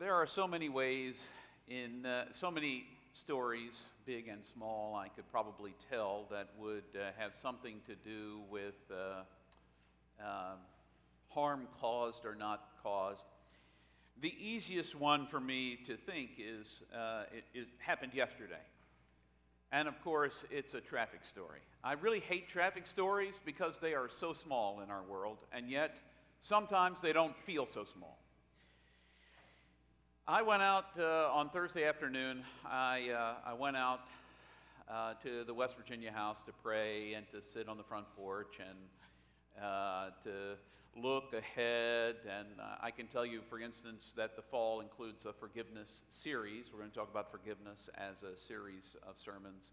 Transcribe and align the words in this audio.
there 0.00 0.14
are 0.14 0.26
so 0.26 0.48
many 0.48 0.70
ways 0.70 1.28
in 1.68 2.06
uh, 2.06 2.24
so 2.32 2.50
many 2.50 2.86
stories, 3.12 3.82
big 4.06 4.28
and 4.28 4.42
small, 4.42 4.94
I 4.94 5.08
could 5.08 5.30
probably 5.30 5.74
tell 5.90 6.24
that 6.30 6.48
would 6.58 6.84
uh, 6.94 7.10
have 7.18 7.34
something 7.34 7.82
to 7.86 7.94
do 7.96 8.40
with 8.50 8.76
uh, 8.90 10.24
um, 10.24 10.56
harm 11.28 11.68
caused 11.82 12.24
or 12.24 12.34
not 12.34 12.70
caused. 12.82 13.26
The 14.22 14.34
easiest 14.40 14.98
one 14.98 15.26
for 15.26 15.38
me 15.38 15.78
to 15.86 15.98
think 15.98 16.30
is 16.38 16.80
uh, 16.94 17.24
it, 17.30 17.44
it 17.52 17.68
happened 17.76 18.14
yesterday. 18.14 18.64
And 19.70 19.86
of 19.86 20.02
course, 20.02 20.44
it's 20.50 20.72
a 20.72 20.80
traffic 20.80 21.24
story. 21.26 21.60
I 21.84 21.92
really 21.92 22.20
hate 22.20 22.48
traffic 22.48 22.86
stories 22.86 23.38
because 23.44 23.78
they 23.78 23.92
are 23.92 24.08
so 24.08 24.32
small 24.32 24.80
in 24.80 24.90
our 24.90 25.02
world, 25.02 25.36
and 25.52 25.68
yet 25.68 25.98
sometimes 26.40 27.02
they 27.02 27.12
don't 27.12 27.36
feel 27.44 27.66
so 27.66 27.84
small. 27.84 28.19
I 30.32 30.42
went 30.42 30.62
out 30.62 30.96
uh, 30.96 31.28
on 31.32 31.50
Thursday 31.50 31.84
afternoon. 31.84 32.44
I, 32.64 33.10
uh, 33.10 33.50
I 33.50 33.52
went 33.52 33.76
out 33.76 34.06
uh, 34.88 35.14
to 35.24 35.42
the 35.42 35.52
West 35.52 35.76
Virginia 35.76 36.12
house 36.12 36.40
to 36.44 36.52
pray 36.62 37.14
and 37.14 37.28
to 37.32 37.42
sit 37.42 37.68
on 37.68 37.76
the 37.76 37.82
front 37.82 38.06
porch 38.16 38.60
and 38.60 38.78
uh, 39.60 40.10
to 40.22 40.56
look 40.96 41.34
ahead. 41.34 42.14
And 42.30 42.46
uh, 42.60 42.76
I 42.80 42.92
can 42.92 43.08
tell 43.08 43.26
you, 43.26 43.40
for 43.50 43.58
instance, 43.58 44.14
that 44.16 44.36
the 44.36 44.42
fall 44.42 44.78
includes 44.82 45.24
a 45.24 45.32
forgiveness 45.32 46.02
series. 46.10 46.66
We're 46.72 46.78
going 46.78 46.92
to 46.92 46.96
talk 46.96 47.10
about 47.10 47.32
forgiveness 47.32 47.90
as 47.96 48.22
a 48.22 48.38
series 48.38 48.94
of 49.02 49.16
sermons, 49.18 49.72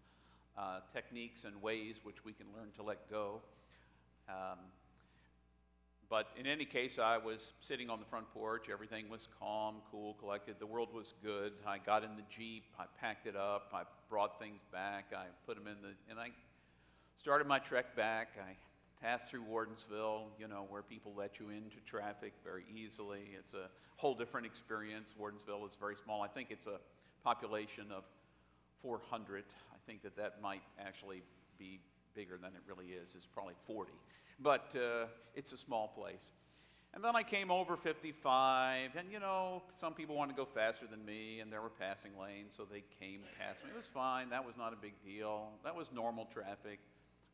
uh, 0.58 0.80
techniques 0.92 1.44
and 1.44 1.62
ways 1.62 2.00
which 2.02 2.24
we 2.24 2.32
can 2.32 2.46
learn 2.52 2.72
to 2.78 2.82
let 2.82 3.08
go. 3.08 3.42
Um, 4.28 4.58
but 6.10 6.28
in 6.38 6.46
any 6.46 6.64
case, 6.64 6.98
I 6.98 7.18
was 7.18 7.52
sitting 7.60 7.90
on 7.90 7.98
the 7.98 8.06
front 8.06 8.32
porch. 8.32 8.68
Everything 8.72 9.10
was 9.10 9.28
calm, 9.38 9.76
cool, 9.90 10.14
collected. 10.14 10.56
The 10.58 10.66
world 10.66 10.88
was 10.92 11.12
good. 11.22 11.52
I 11.66 11.78
got 11.78 12.02
in 12.02 12.16
the 12.16 12.22
Jeep. 12.30 12.64
I 12.78 12.84
packed 12.98 13.26
it 13.26 13.36
up. 13.36 13.70
I 13.74 13.82
brought 14.08 14.38
things 14.38 14.60
back. 14.72 15.12
I 15.14 15.26
put 15.46 15.56
them 15.56 15.66
in 15.66 15.82
the, 15.82 15.94
and 16.10 16.18
I 16.18 16.30
started 17.16 17.46
my 17.46 17.58
trek 17.58 17.94
back. 17.94 18.38
I 18.40 18.56
passed 19.04 19.30
through 19.30 19.42
Wardensville, 19.42 20.28
you 20.40 20.48
know, 20.48 20.64
where 20.70 20.80
people 20.80 21.12
let 21.14 21.38
you 21.38 21.50
into 21.50 21.76
traffic 21.84 22.32
very 22.42 22.64
easily. 22.74 23.20
It's 23.38 23.52
a 23.52 23.68
whole 23.96 24.14
different 24.14 24.46
experience. 24.46 25.12
Wardensville 25.20 25.66
is 25.68 25.76
very 25.78 25.96
small. 26.02 26.22
I 26.22 26.28
think 26.28 26.50
it's 26.50 26.66
a 26.66 26.78
population 27.22 27.86
of 27.94 28.04
400. 28.80 29.44
I 29.72 29.76
think 29.86 30.02
that 30.02 30.16
that 30.16 30.40
might 30.40 30.62
actually 30.80 31.22
be 31.58 31.80
bigger 32.14 32.38
than 32.40 32.52
it 32.54 32.62
really 32.66 32.92
is. 32.92 33.14
It's 33.14 33.26
probably 33.26 33.54
40 33.66 33.92
but 34.40 34.74
uh, 34.74 35.06
it's 35.34 35.52
a 35.52 35.58
small 35.58 35.88
place. 35.88 36.26
And 36.94 37.04
then 37.04 37.14
I 37.14 37.22
came 37.22 37.50
over 37.50 37.76
55, 37.76 38.90
and 38.96 39.12
you 39.12 39.20
know, 39.20 39.62
some 39.80 39.92
people 39.92 40.16
wanted 40.16 40.32
to 40.32 40.36
go 40.36 40.46
faster 40.46 40.86
than 40.90 41.04
me, 41.04 41.40
and 41.40 41.52
there 41.52 41.60
were 41.60 41.68
passing 41.68 42.12
lanes, 42.20 42.54
so 42.56 42.64
they 42.64 42.82
came 42.98 43.20
past 43.38 43.62
me. 43.62 43.70
It 43.72 43.76
was 43.76 43.86
fine, 43.86 44.30
that 44.30 44.44
was 44.44 44.56
not 44.56 44.72
a 44.72 44.76
big 44.76 44.94
deal. 45.04 45.50
That 45.64 45.76
was 45.76 45.92
normal 45.92 46.26
traffic. 46.32 46.80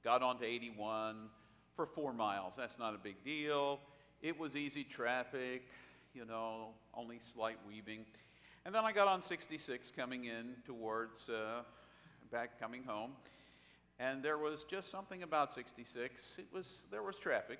Got 0.02 0.22
onto 0.22 0.44
81 0.44 1.28
for 1.76 1.86
four 1.86 2.12
miles, 2.12 2.54
that's 2.56 2.78
not 2.78 2.94
a 2.94 2.98
big 2.98 3.22
deal. 3.24 3.80
It 4.22 4.38
was 4.38 4.56
easy 4.56 4.84
traffic, 4.84 5.62
you 6.14 6.24
know, 6.24 6.68
only 6.94 7.18
slight 7.20 7.58
weaving. 7.66 8.04
And 8.64 8.74
then 8.74 8.84
I 8.84 8.92
got 8.92 9.08
on 9.08 9.22
66 9.22 9.92
coming 9.96 10.24
in 10.24 10.56
towards 10.64 11.28
uh, 11.28 11.62
back 12.32 12.58
coming 12.58 12.82
home. 12.84 13.12
And 13.98 14.22
there 14.22 14.38
was 14.38 14.64
just 14.64 14.90
something 14.90 15.22
about 15.22 15.52
66. 15.52 16.36
It 16.38 16.46
was, 16.52 16.80
there 16.90 17.02
was 17.02 17.18
traffic. 17.18 17.58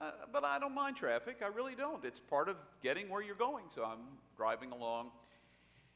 Uh, 0.00 0.10
but 0.32 0.44
I 0.44 0.58
don't 0.58 0.74
mind 0.74 0.96
traffic. 0.96 1.38
I 1.42 1.48
really 1.48 1.74
don't. 1.74 2.04
It's 2.04 2.20
part 2.20 2.48
of 2.48 2.56
getting 2.82 3.08
where 3.08 3.22
you're 3.22 3.34
going. 3.34 3.64
So 3.68 3.84
I'm 3.84 4.00
driving 4.36 4.72
along. 4.72 5.10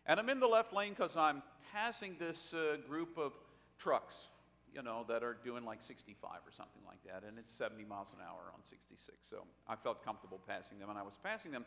And 0.07 0.19
I'm 0.19 0.29
in 0.29 0.41
the 0.41 0.47
left 0.47 0.73
lane 0.73 0.91
because 0.91 1.17
I'm 1.17 1.43
passing 1.73 2.17
this 2.19 2.55
uh, 2.55 2.77
group 2.89 3.19
of 3.19 3.33
trucks, 3.79 4.29
you 4.75 4.83
know, 4.83 5.05
that 5.09 5.23
are 5.23 5.37
doing 5.45 5.65
like 5.65 5.83
65 5.83 6.31
or 6.47 6.51
something 6.51 6.83
like 6.87 7.03
that. 7.05 7.27
And 7.27 7.39
it's 7.39 7.55
70 7.55 7.85
miles 7.85 8.13
an 8.13 8.21
hour 8.27 8.53
on 8.55 8.65
66. 8.65 9.19
So 9.29 9.45
I 9.69 9.77
felt 9.77 10.05
comfortable 10.05 10.41
passing 10.47 10.79
them. 10.79 10.89
And 10.89 10.99
I 10.99 11.03
was 11.03 11.19
passing 11.23 11.53
them. 11.53 11.65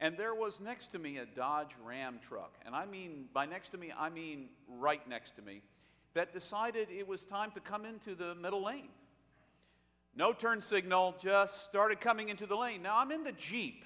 And 0.00 0.16
there 0.18 0.34
was 0.34 0.60
next 0.60 0.88
to 0.88 0.98
me 0.98 1.18
a 1.18 1.26
Dodge 1.26 1.70
Ram 1.84 2.18
truck. 2.20 2.54
And 2.66 2.74
I 2.74 2.86
mean, 2.86 3.26
by 3.32 3.46
next 3.46 3.68
to 3.68 3.78
me, 3.78 3.92
I 3.96 4.10
mean 4.10 4.48
right 4.68 5.06
next 5.08 5.36
to 5.36 5.42
me 5.42 5.62
that 6.14 6.32
decided 6.32 6.88
it 6.90 7.06
was 7.06 7.24
time 7.24 7.50
to 7.52 7.60
come 7.60 7.84
into 7.84 8.14
the 8.14 8.34
middle 8.34 8.64
lane. 8.64 8.88
No 10.14 10.32
turn 10.32 10.60
signal, 10.60 11.14
just 11.20 11.64
started 11.64 12.00
coming 12.00 12.28
into 12.28 12.46
the 12.46 12.56
lane. 12.56 12.82
Now 12.82 12.98
I'm 12.98 13.10
in 13.10 13.24
the 13.24 13.32
Jeep, 13.32 13.84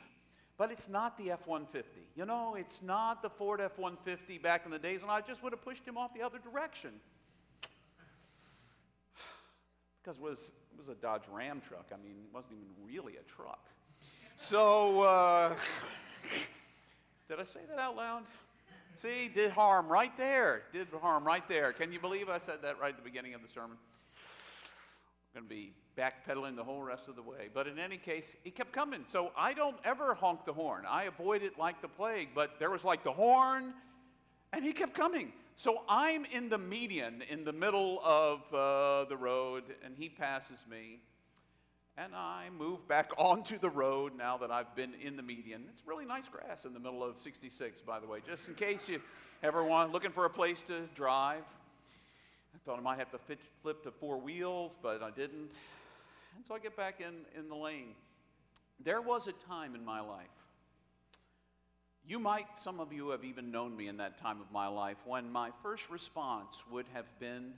but 0.58 0.72
it's 0.72 0.88
not 0.88 1.16
the 1.18 1.30
F 1.30 1.46
150. 1.46 2.00
You 2.16 2.26
know, 2.26 2.56
it's 2.56 2.82
not 2.82 3.22
the 3.22 3.30
Ford 3.30 3.60
F 3.60 3.78
150 3.78 4.38
back 4.38 4.64
in 4.64 4.70
the 4.72 4.78
days, 4.78 5.02
and 5.02 5.10
I 5.10 5.20
just 5.20 5.42
would 5.42 5.52
have 5.52 5.62
pushed 5.62 5.86
him 5.86 5.96
off 5.96 6.14
the 6.14 6.22
other 6.22 6.38
direction. 6.38 6.90
Because 10.02 10.18
it 10.18 10.22
was, 10.22 10.52
it 10.72 10.78
was 10.78 10.88
a 10.88 10.94
Dodge 10.94 11.24
Ram 11.32 11.60
truck. 11.60 11.86
I 11.92 11.96
mean, 11.96 12.14
it 12.22 12.32
wasn't 12.32 12.52
even 12.52 12.94
really 12.94 13.16
a 13.16 13.24
truck. 13.24 13.66
So, 14.36 15.00
uh, 15.00 15.56
did 17.28 17.40
I 17.40 17.44
say 17.44 17.58
that 17.68 17.80
out 17.80 17.96
loud? 17.96 18.22
See, 18.96 19.28
did 19.28 19.50
harm 19.50 19.88
right 19.88 20.16
there. 20.16 20.62
Did 20.72 20.88
harm 21.02 21.24
right 21.24 21.46
there. 21.48 21.72
Can 21.72 21.92
you 21.92 22.00
believe 22.00 22.30
I 22.30 22.38
said 22.38 22.62
that 22.62 22.80
right 22.80 22.90
at 22.90 22.96
the 22.96 23.02
beginning 23.02 23.34
of 23.34 23.42
the 23.42 23.48
sermon? 23.48 23.76
I'm 25.34 25.42
going 25.42 25.44
to 25.44 25.54
be 25.54 25.72
backpedaling 25.98 26.56
the 26.56 26.64
whole 26.64 26.82
rest 26.82 27.08
of 27.08 27.14
the 27.14 27.22
way. 27.22 27.50
But 27.52 27.66
in 27.66 27.78
any 27.78 27.98
case, 27.98 28.34
he 28.42 28.50
kept 28.50 28.72
coming. 28.72 29.04
So 29.06 29.32
I 29.36 29.52
don't 29.52 29.76
ever 29.84 30.14
honk 30.14 30.46
the 30.46 30.52
horn. 30.54 30.84
I 30.88 31.04
avoid 31.04 31.42
it 31.42 31.58
like 31.58 31.82
the 31.82 31.88
plague. 31.88 32.28
But 32.34 32.58
there 32.58 32.70
was 32.70 32.84
like 32.84 33.04
the 33.04 33.12
horn, 33.12 33.74
and 34.54 34.64
he 34.64 34.72
kept 34.72 34.94
coming. 34.94 35.32
So 35.56 35.82
I'm 35.88 36.24
in 36.26 36.48
the 36.48 36.58
median, 36.58 37.22
in 37.28 37.44
the 37.44 37.52
middle 37.52 38.00
of 38.02 38.40
uh, 38.52 39.08
the 39.08 39.16
road, 39.16 39.64
and 39.84 39.94
he 39.94 40.08
passes 40.08 40.64
me 40.70 41.00
and 41.96 42.14
I 42.14 42.48
move 42.56 42.86
back 42.86 43.10
onto 43.18 43.58
the 43.58 43.70
road 43.70 44.12
now 44.16 44.36
that 44.38 44.50
I've 44.50 44.74
been 44.74 44.94
in 45.02 45.16
the 45.16 45.22
median. 45.22 45.64
It's 45.70 45.82
really 45.86 46.04
nice 46.04 46.28
grass 46.28 46.64
in 46.64 46.74
the 46.74 46.80
middle 46.80 47.02
of 47.02 47.18
66, 47.18 47.80
by 47.82 48.00
the 48.00 48.06
way, 48.06 48.20
just 48.26 48.48
in 48.48 48.54
case 48.54 48.88
you 48.88 49.00
ever 49.42 49.64
want 49.64 49.92
looking 49.92 50.10
for 50.10 50.24
a 50.24 50.30
place 50.30 50.62
to 50.62 50.82
drive. 50.94 51.44
I 52.54 52.58
thought 52.64 52.78
I 52.78 52.82
might 52.82 52.98
have 52.98 53.10
to 53.12 53.18
fit, 53.18 53.38
flip 53.62 53.82
to 53.84 53.90
four 53.90 54.18
wheels, 54.18 54.76
but 54.80 55.02
I 55.02 55.10
didn't. 55.10 55.52
And 56.36 56.46
so 56.46 56.54
I 56.54 56.58
get 56.58 56.76
back 56.76 57.00
in, 57.00 57.14
in 57.38 57.48
the 57.48 57.56
lane. 57.56 57.94
There 58.82 59.00
was 59.00 59.26
a 59.26 59.32
time 59.48 59.74
in 59.74 59.84
my 59.84 60.00
life. 60.00 60.26
You 62.08 62.18
might, 62.18 62.46
some 62.56 62.78
of 62.78 62.92
you 62.92 63.10
have 63.10 63.24
even 63.24 63.50
known 63.50 63.76
me 63.76 63.88
in 63.88 63.96
that 63.96 64.18
time 64.18 64.40
of 64.40 64.52
my 64.52 64.68
life, 64.68 64.98
when 65.04 65.30
my 65.32 65.50
first 65.62 65.90
response 65.90 66.62
would 66.70 66.86
have 66.92 67.06
been 67.18 67.54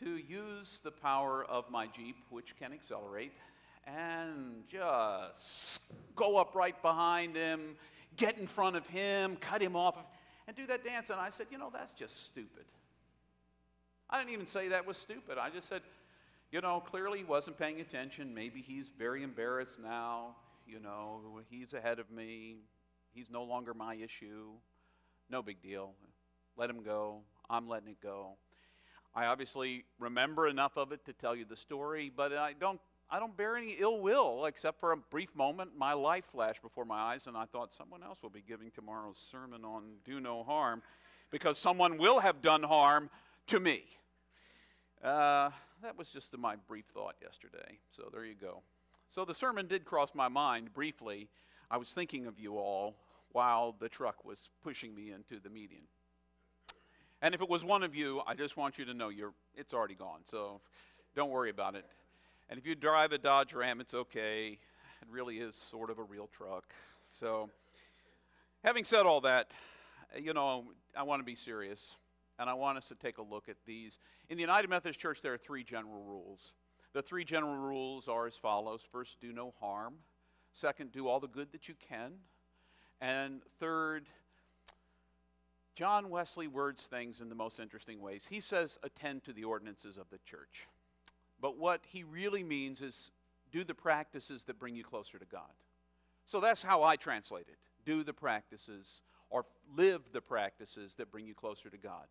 to 0.00 0.16
use 0.16 0.80
the 0.84 0.90
power 0.90 1.44
of 1.44 1.68
my 1.70 1.86
Jeep, 1.86 2.16
which 2.30 2.56
can 2.56 2.72
accelerate, 2.72 3.32
and 3.86 4.64
just 4.68 5.80
go 6.14 6.36
up 6.36 6.54
right 6.54 6.80
behind 6.82 7.36
him, 7.36 7.76
get 8.16 8.38
in 8.38 8.46
front 8.46 8.76
of 8.76 8.86
him, 8.86 9.36
cut 9.36 9.62
him 9.62 9.76
off, 9.76 9.96
and 10.46 10.56
do 10.56 10.66
that 10.66 10.84
dance. 10.84 11.10
And 11.10 11.20
I 11.20 11.30
said, 11.30 11.46
you 11.50 11.58
know, 11.58 11.70
that's 11.72 11.92
just 11.92 12.24
stupid. 12.24 12.64
I 14.08 14.18
didn't 14.18 14.32
even 14.32 14.46
say 14.46 14.68
that 14.68 14.86
was 14.86 14.96
stupid. 14.98 15.38
I 15.38 15.50
just 15.50 15.68
said, 15.68 15.82
you 16.50 16.60
know, 16.60 16.80
clearly 16.80 17.18
he 17.18 17.24
wasn't 17.24 17.58
paying 17.58 17.80
attention. 17.80 18.34
Maybe 18.34 18.60
he's 18.60 18.90
very 18.90 19.22
embarrassed 19.22 19.80
now. 19.80 20.36
You 20.66 20.80
know, 20.80 21.40
he's 21.50 21.72
ahead 21.72 21.98
of 21.98 22.10
me. 22.10 22.58
He's 23.14 23.30
no 23.30 23.42
longer 23.42 23.74
my 23.74 23.94
issue. 23.94 24.50
No 25.30 25.42
big 25.42 25.62
deal. 25.62 25.94
Let 26.56 26.68
him 26.68 26.82
go. 26.82 27.20
I'm 27.48 27.68
letting 27.68 27.88
it 27.88 28.00
go. 28.02 28.36
I 29.14 29.26
obviously 29.26 29.84
remember 29.98 30.46
enough 30.46 30.76
of 30.76 30.92
it 30.92 31.04
to 31.06 31.12
tell 31.12 31.34
you 31.34 31.44
the 31.44 31.56
story, 31.56 32.10
but 32.14 32.32
I 32.32 32.52
don't 32.52 32.80
I 33.14 33.18
don't 33.18 33.36
bear 33.36 33.58
any 33.58 33.76
ill 33.78 34.00
will, 34.00 34.46
except 34.46 34.80
for 34.80 34.92
a 34.92 34.96
brief 34.96 35.36
moment. 35.36 35.72
My 35.76 35.92
life 35.92 36.24
flashed 36.24 36.62
before 36.62 36.86
my 36.86 36.98
eyes, 36.98 37.26
and 37.26 37.36
I 37.36 37.44
thought 37.44 37.74
someone 37.74 38.02
else 38.02 38.22
will 38.22 38.30
be 38.30 38.40
giving 38.40 38.70
tomorrow's 38.70 39.18
sermon 39.18 39.66
on 39.66 39.82
do 40.02 40.18
no 40.18 40.42
harm 40.42 40.82
because 41.30 41.58
someone 41.58 41.98
will 41.98 42.20
have 42.20 42.40
done 42.40 42.62
harm 42.62 43.10
to 43.48 43.60
me. 43.60 43.84
Uh, 45.04 45.50
that 45.82 45.98
was 45.98 46.10
just 46.10 46.34
my 46.38 46.56
brief 46.56 46.86
thought 46.94 47.16
yesterday. 47.20 47.78
So 47.90 48.08
there 48.10 48.24
you 48.24 48.34
go. 48.34 48.62
So 49.08 49.26
the 49.26 49.34
sermon 49.34 49.66
did 49.66 49.84
cross 49.84 50.14
my 50.14 50.28
mind 50.28 50.72
briefly. 50.72 51.28
I 51.70 51.76
was 51.76 51.90
thinking 51.90 52.26
of 52.26 52.38
you 52.38 52.56
all 52.56 52.96
while 53.32 53.76
the 53.78 53.90
truck 53.90 54.24
was 54.24 54.48
pushing 54.64 54.94
me 54.94 55.12
into 55.12 55.38
the 55.38 55.50
median. 55.50 55.82
And 57.20 57.34
if 57.34 57.42
it 57.42 57.48
was 57.50 57.62
one 57.62 57.82
of 57.82 57.94
you, 57.94 58.22
I 58.26 58.32
just 58.34 58.56
want 58.56 58.78
you 58.78 58.86
to 58.86 58.94
know 58.94 59.10
you're, 59.10 59.34
it's 59.54 59.74
already 59.74 59.96
gone. 59.96 60.20
So 60.24 60.62
don't 61.14 61.30
worry 61.30 61.50
about 61.50 61.74
it. 61.74 61.84
And 62.52 62.58
if 62.58 62.66
you 62.66 62.74
drive 62.74 63.12
a 63.12 63.18
Dodge 63.18 63.54
Ram, 63.54 63.80
it's 63.80 63.94
okay. 63.94 64.58
It 65.00 65.08
really 65.08 65.38
is 65.38 65.56
sort 65.56 65.88
of 65.88 65.98
a 65.98 66.02
real 66.02 66.26
truck. 66.26 66.74
So, 67.06 67.48
having 68.62 68.84
said 68.84 69.06
all 69.06 69.22
that, 69.22 69.52
you 70.20 70.34
know, 70.34 70.66
I 70.94 71.02
want 71.04 71.20
to 71.20 71.24
be 71.24 71.34
serious. 71.34 71.96
And 72.38 72.50
I 72.50 72.52
want 72.52 72.76
us 72.76 72.84
to 72.88 72.94
take 72.94 73.16
a 73.16 73.22
look 73.22 73.48
at 73.48 73.56
these. 73.64 73.98
In 74.28 74.36
the 74.36 74.42
United 74.42 74.68
Methodist 74.68 75.00
Church, 75.00 75.22
there 75.22 75.32
are 75.32 75.38
three 75.38 75.64
general 75.64 76.02
rules. 76.02 76.52
The 76.92 77.00
three 77.00 77.24
general 77.24 77.56
rules 77.56 78.06
are 78.06 78.26
as 78.26 78.36
follows 78.36 78.86
First, 78.92 79.18
do 79.18 79.32
no 79.32 79.54
harm. 79.58 79.94
Second, 80.52 80.92
do 80.92 81.08
all 81.08 81.20
the 81.20 81.28
good 81.28 81.52
that 81.52 81.70
you 81.70 81.74
can. 81.88 82.16
And 83.00 83.40
third, 83.60 84.08
John 85.74 86.10
Wesley 86.10 86.48
words 86.48 86.86
things 86.86 87.22
in 87.22 87.30
the 87.30 87.34
most 87.34 87.58
interesting 87.58 88.02
ways. 88.02 88.26
He 88.28 88.40
says, 88.40 88.78
attend 88.82 89.24
to 89.24 89.32
the 89.32 89.44
ordinances 89.44 89.96
of 89.96 90.10
the 90.10 90.18
church. 90.26 90.68
But 91.42 91.58
what 91.58 91.82
he 91.86 92.04
really 92.04 92.44
means 92.44 92.80
is 92.80 93.10
do 93.50 93.64
the 93.64 93.74
practices 93.74 94.44
that 94.44 94.58
bring 94.58 94.76
you 94.76 94.84
closer 94.84 95.18
to 95.18 95.26
God. 95.26 95.50
So 96.24 96.40
that's 96.40 96.62
how 96.62 96.84
I 96.84 96.96
translate 96.96 97.48
it. 97.48 97.58
Do 97.84 98.04
the 98.04 98.14
practices 98.14 99.02
or 99.28 99.44
live 99.76 100.02
the 100.12 100.20
practices 100.20 100.94
that 100.96 101.10
bring 101.10 101.26
you 101.26 101.34
closer 101.34 101.68
to 101.68 101.76
God. 101.76 102.06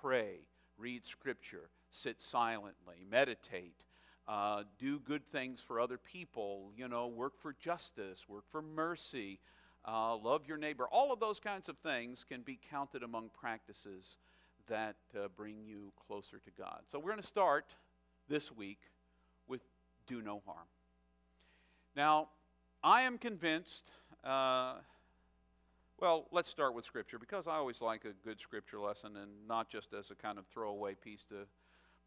Pray, 0.00 0.46
read 0.78 1.04
scripture, 1.04 1.68
sit 1.90 2.22
silently, 2.22 3.04
meditate, 3.10 3.84
uh, 4.28 4.62
do 4.78 5.00
good 5.00 5.26
things 5.32 5.60
for 5.60 5.80
other 5.80 5.98
people, 5.98 6.70
you 6.76 6.86
know, 6.86 7.08
work 7.08 7.38
for 7.40 7.54
justice, 7.54 8.28
work 8.28 8.44
for 8.50 8.62
mercy, 8.62 9.40
uh, 9.86 10.16
love 10.16 10.46
your 10.46 10.58
neighbor. 10.58 10.86
All 10.90 11.12
of 11.12 11.18
those 11.18 11.40
kinds 11.40 11.68
of 11.68 11.76
things 11.78 12.24
can 12.28 12.42
be 12.42 12.58
counted 12.70 13.02
among 13.02 13.30
practices 13.30 14.16
that 14.68 14.96
uh, 15.16 15.28
bring 15.36 15.64
you 15.64 15.92
closer 16.06 16.38
to 16.38 16.50
God. 16.56 16.82
So 16.90 16.98
we're 16.98 17.10
going 17.10 17.20
to 17.20 17.26
start 17.26 17.74
this 18.28 18.50
week 18.52 18.80
with 19.46 19.62
do 20.06 20.22
no 20.22 20.42
harm. 20.46 20.66
Now, 21.94 22.28
I 22.82 23.02
am 23.02 23.18
convinced, 23.18 23.88
uh, 24.22 24.74
well, 25.98 26.26
let's 26.30 26.48
start 26.48 26.74
with 26.74 26.84
Scripture 26.84 27.18
because 27.18 27.46
I 27.46 27.54
always 27.54 27.80
like 27.80 28.04
a 28.04 28.12
good 28.24 28.40
Scripture 28.40 28.78
lesson 28.78 29.16
and 29.16 29.30
not 29.48 29.68
just 29.68 29.94
as 29.94 30.10
a 30.10 30.14
kind 30.14 30.38
of 30.38 30.46
throwaway 30.46 30.94
piece 30.94 31.24
to 31.24 31.46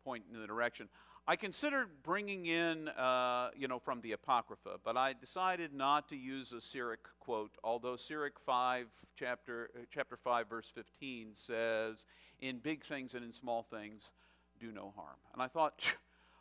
point 0.04 0.24
in 0.32 0.40
the 0.40 0.48
direction. 0.48 0.90
I 1.28 1.36
considered 1.36 1.90
bringing 2.02 2.48
in, 2.48 2.88
uh, 2.88 3.52
you 3.56 3.68
know, 3.68 3.78
from 3.78 4.02
the 4.02 4.14
Apocrypha, 4.14 4.80
but 4.84 4.98
I 4.98 5.14
decided 5.14 5.74
not 5.74 6.10
to 6.10 6.16
use 6.16 6.54
a 6.54 6.62
Sirach 6.62 7.08
quote, 7.20 7.52
although 7.64 7.96
Sirach 7.98 8.40
5, 8.46 8.88
chapter, 9.16 9.70
uh, 9.76 9.82
chapter 9.94 10.18
5, 10.18 10.50
verse 10.50 10.72
15 10.74 11.32
says, 11.36 12.06
In 12.40 12.58
big 12.60 12.84
things 12.84 13.14
and 13.14 13.24
in 13.24 13.32
small 13.32 13.62
things, 13.62 14.12
do 14.60 14.72
no 14.72 14.94
harm. 14.96 15.18
And 15.34 15.42
I 15.42 15.48
thought, 15.48 15.96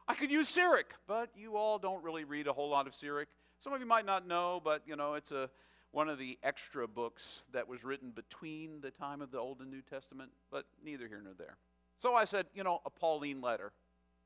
I 0.09 0.15
could 0.15 0.31
use 0.31 0.49
Sirach, 0.49 0.95
but 1.07 1.31
you 1.37 1.57
all 1.57 1.79
don't 1.79 2.03
really 2.03 2.25
read 2.25 2.47
a 2.47 2.53
whole 2.53 2.71
lot 2.71 2.87
of 2.87 2.95
Sirach. 2.95 3.29
Some 3.59 3.75
of 3.75 3.81
you 3.81 3.87
might 3.87 4.07
not 4.07 4.27
know, 4.27 4.61
but 4.65 4.83
you 4.87 4.97
know, 4.97 5.15
it's 5.15 5.33
a 5.33 5.51
one 5.91 6.09
of 6.09 6.19
the 6.19 6.39
extra 6.43 6.89
books 6.89 7.45
that 7.53 7.69
was 7.69 7.85
written 7.85 8.11
between 8.11 8.81
the 8.81 8.91
time 8.91 9.21
of 9.21 9.31
the 9.31 9.39
Old 9.39 9.61
and 9.61 9.71
New 9.71 9.83
Testament, 9.83 10.31
but 10.51 10.65
neither 10.85 11.09
here 11.09 11.21
nor 11.23 11.35
there. 11.35 11.57
So 11.97 12.15
I 12.15 12.25
said, 12.25 12.47
you 12.55 12.63
know, 12.63 12.81
a 12.87 12.91
Pauline 12.91 13.41
letter. 13.41 13.73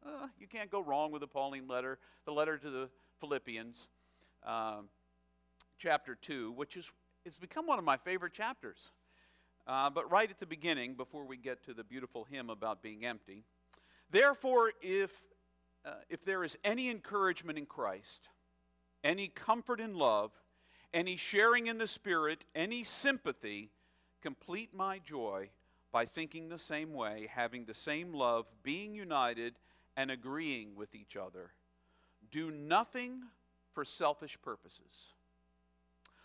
Uh, 0.04 0.26
you 0.38 0.46
can't 0.46 0.70
go 0.70 0.80
wrong 0.80 1.12
with 1.12 1.22
a 1.22 1.26
Pauline 1.26 1.68
letter. 1.68 1.98
The 2.26 2.32
letter 2.32 2.58
to 2.58 2.70
the 2.70 2.88
Philippians, 3.20 3.86
um, 4.44 4.88
chapter 5.78 6.14
2, 6.14 6.52
which 6.52 6.76
is 6.76 6.90
it's 7.24 7.38
become 7.38 7.66
one 7.66 7.78
of 7.78 7.84
my 7.84 7.96
favorite 7.96 8.32
chapters. 8.32 8.90
Uh, 9.66 9.88
but 9.90 10.10
right 10.10 10.28
at 10.28 10.38
the 10.38 10.46
beginning, 10.46 10.94
before 10.94 11.24
we 11.24 11.36
get 11.36 11.64
to 11.64 11.74
the 11.74 11.84
beautiful 11.84 12.26
hymn 12.28 12.50
about 12.50 12.82
being 12.82 13.04
empty, 13.04 13.44
therefore, 14.10 14.72
if, 14.82 15.12
uh, 15.84 15.94
if 16.08 16.24
there 16.24 16.44
is 16.44 16.56
any 16.64 16.90
encouragement 16.90 17.58
in 17.58 17.66
Christ, 17.66 18.28
any 19.02 19.28
comfort 19.28 19.80
in 19.80 19.94
love, 19.94 20.30
any 20.94 21.16
sharing 21.16 21.66
in 21.66 21.78
the 21.78 21.86
Spirit, 21.86 22.44
any 22.54 22.84
sympathy, 22.84 23.70
complete 24.20 24.74
my 24.74 24.98
joy 24.98 25.50
by 25.90 26.06
thinking 26.06 26.48
the 26.48 26.58
same 26.58 26.92
way, 26.92 27.28
having 27.30 27.64
the 27.64 27.74
same 27.74 28.14
love, 28.14 28.46
being 28.62 28.94
united, 28.94 29.54
and 29.96 30.10
agreeing 30.10 30.74
with 30.74 30.94
each 30.94 31.16
other. 31.16 31.50
Do 32.30 32.50
nothing 32.50 33.22
for 33.74 33.84
selfish 33.84 34.38
purposes, 34.40 35.12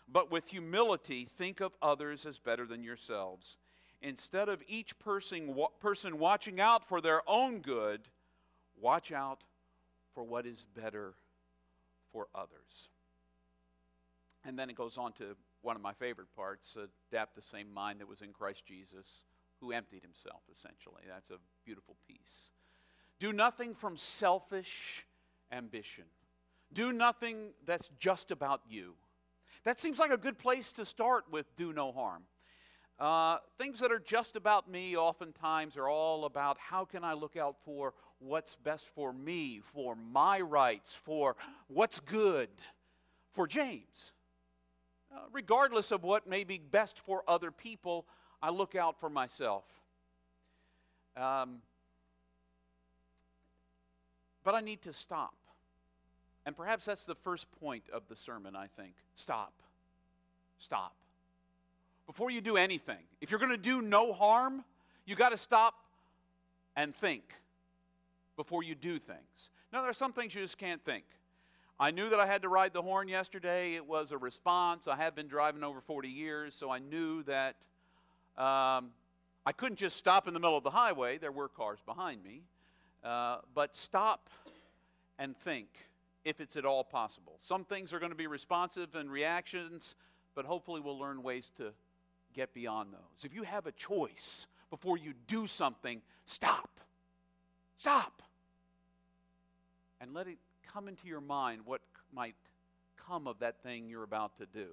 but 0.07 0.31
with 0.31 0.49
humility 0.49 1.25
think 1.25 1.59
of 1.59 1.73
others 1.81 2.25
as 2.25 2.39
better 2.39 2.65
than 2.65 2.83
yourselves. 2.83 3.57
Instead 4.01 4.47
of 4.47 4.63
each 4.67 4.97
person, 4.99 5.55
person 5.79 6.19
watching 6.19 6.61
out 6.61 6.87
for 6.87 7.01
their 7.01 7.21
own 7.27 7.59
good, 7.59 8.01
watch 8.79 9.11
out 9.11 9.43
for 10.13 10.23
what 10.23 10.45
is 10.45 10.65
better 10.75 11.13
for 12.11 12.27
others. 12.33 12.89
And 14.45 14.57
then 14.57 14.69
it 14.69 14.75
goes 14.75 14.97
on 14.97 15.13
to 15.13 15.35
one 15.61 15.75
of 15.75 15.81
my 15.81 15.93
favorite 15.93 16.33
parts 16.35 16.77
adapt 17.11 17.35
the 17.35 17.41
same 17.41 17.73
mind 17.73 17.99
that 17.99 18.07
was 18.07 18.21
in 18.21 18.31
Christ 18.31 18.65
Jesus, 18.65 19.25
who 19.59 19.71
emptied 19.71 20.01
himself, 20.01 20.41
essentially. 20.51 21.01
That's 21.07 21.29
a 21.29 21.37
beautiful 21.65 21.95
piece. 22.07 22.49
Do 23.19 23.33
nothing 23.33 23.73
from 23.73 23.97
selfish 23.97 25.05
ambition. 25.51 26.05
Do 26.71 26.91
nothing 26.91 27.51
that's 27.65 27.89
just 27.99 28.31
about 28.31 28.61
you. 28.69 28.93
That 29.63 29.79
seems 29.79 29.99
like 29.99 30.11
a 30.11 30.17
good 30.17 30.37
place 30.37 30.71
to 30.73 30.85
start 30.85 31.25
with 31.31 31.55
do 31.55 31.73
no 31.73 31.91
harm. 31.91 32.23
Uh, 32.99 33.37
things 33.57 33.79
that 33.79 33.91
are 33.91 33.99
just 33.99 34.35
about 34.35 34.69
me 34.69 34.95
oftentimes 34.95 35.77
are 35.77 35.87
all 35.87 36.25
about 36.25 36.57
how 36.57 36.83
can 36.83 37.03
I 37.03 37.13
look 37.13 37.35
out 37.35 37.57
for 37.63 37.93
what's 38.19 38.55
best 38.55 38.87
for 38.93 39.13
me, 39.13 39.59
for 39.73 39.95
my 39.95 40.39
rights, 40.39 40.93
for 40.93 41.35
what's 41.67 41.99
good 41.99 42.49
for 43.31 43.47
James. 43.47 44.11
Uh, 45.13 45.19
regardless 45.31 45.91
of 45.91 46.03
what 46.03 46.27
may 46.27 46.43
be 46.43 46.57
best 46.57 46.99
for 46.99 47.23
other 47.27 47.51
people, 47.51 48.05
I 48.41 48.49
look 48.49 48.75
out 48.75 48.99
for 48.99 49.09
myself. 49.09 49.63
Um, 51.15 51.59
but 54.43 54.55
I 54.55 54.61
need 54.61 54.81
to 54.83 54.93
stop. 54.93 55.35
And 56.45 56.55
perhaps 56.55 56.85
that's 56.85 57.05
the 57.05 57.15
first 57.15 57.51
point 57.59 57.83
of 57.91 58.07
the 58.07 58.15
sermon, 58.15 58.55
I 58.55 58.67
think. 58.67 58.93
Stop. 59.15 59.53
Stop. 60.57 60.95
Before 62.05 62.31
you 62.31 62.39
do 62.39 62.55
anything, 62.55 63.03
if 63.19 63.31
you're 63.31 63.39
going 63.39 63.51
to 63.51 63.57
do 63.57 63.81
no 63.81 64.13
harm, 64.13 64.63
you 65.05 65.15
got 65.15 65.29
to 65.29 65.37
stop 65.37 65.73
and 66.75 66.95
think 66.95 67.23
before 68.37 68.63
you 68.63 68.75
do 68.75 68.99
things. 68.99 69.49
Now, 69.73 69.81
there 69.81 69.89
are 69.89 69.93
some 69.93 70.13
things 70.13 70.33
you 70.33 70.41
just 70.41 70.57
can't 70.57 70.83
think. 70.85 71.03
I 71.79 71.91
knew 71.91 72.09
that 72.09 72.19
I 72.19 72.25
had 72.25 72.43
to 72.43 72.49
ride 72.49 72.71
the 72.71 72.81
horn 72.81 73.09
yesterday. 73.09 73.75
It 73.75 73.85
was 73.85 74.11
a 74.11 74.17
response. 74.17 74.87
I 74.87 74.95
have 74.95 75.13
been 75.13 75.27
driving 75.27 75.63
over 75.63 75.81
40 75.81 76.07
years, 76.07 76.55
so 76.55 76.71
I 76.71 76.79
knew 76.79 77.23
that 77.23 77.57
um, 78.37 78.91
I 79.45 79.51
couldn't 79.55 79.77
just 79.77 79.97
stop 79.97 80.27
in 80.27 80.33
the 80.33 80.39
middle 80.39 80.57
of 80.57 80.63
the 80.63 80.71
highway. 80.71 81.17
There 81.17 81.31
were 81.31 81.49
cars 81.49 81.79
behind 81.85 82.23
me. 82.23 82.43
Uh, 83.03 83.39
but 83.53 83.75
stop 83.75 84.29
and 85.19 85.37
think 85.37 85.67
if 86.25 86.41
it's 86.41 86.57
at 86.57 86.65
all 86.65 86.83
possible. 86.83 87.37
Some 87.39 87.63
things 87.63 87.93
are 87.93 87.99
going 87.99 88.11
to 88.11 88.17
be 88.17 88.27
responsive 88.27 88.95
and 88.95 89.11
reactions, 89.11 89.95
but 90.35 90.45
hopefully 90.45 90.81
we'll 90.81 90.99
learn 90.99 91.23
ways 91.23 91.51
to 91.57 91.73
get 92.33 92.53
beyond 92.53 92.91
those. 92.91 93.23
If 93.23 93.33
you 93.33 93.43
have 93.43 93.65
a 93.65 93.71
choice 93.71 94.47
before 94.69 94.97
you 94.97 95.13
do 95.27 95.47
something, 95.47 96.01
stop. 96.25 96.79
Stop. 97.77 98.23
And 99.99 100.13
let 100.13 100.27
it 100.27 100.37
come 100.71 100.87
into 100.87 101.07
your 101.07 101.21
mind 101.21 101.61
what 101.65 101.81
might 102.13 102.35
come 103.07 103.27
of 103.27 103.39
that 103.39 103.61
thing 103.63 103.89
you're 103.89 104.03
about 104.03 104.37
to 104.37 104.45
do. 104.45 104.67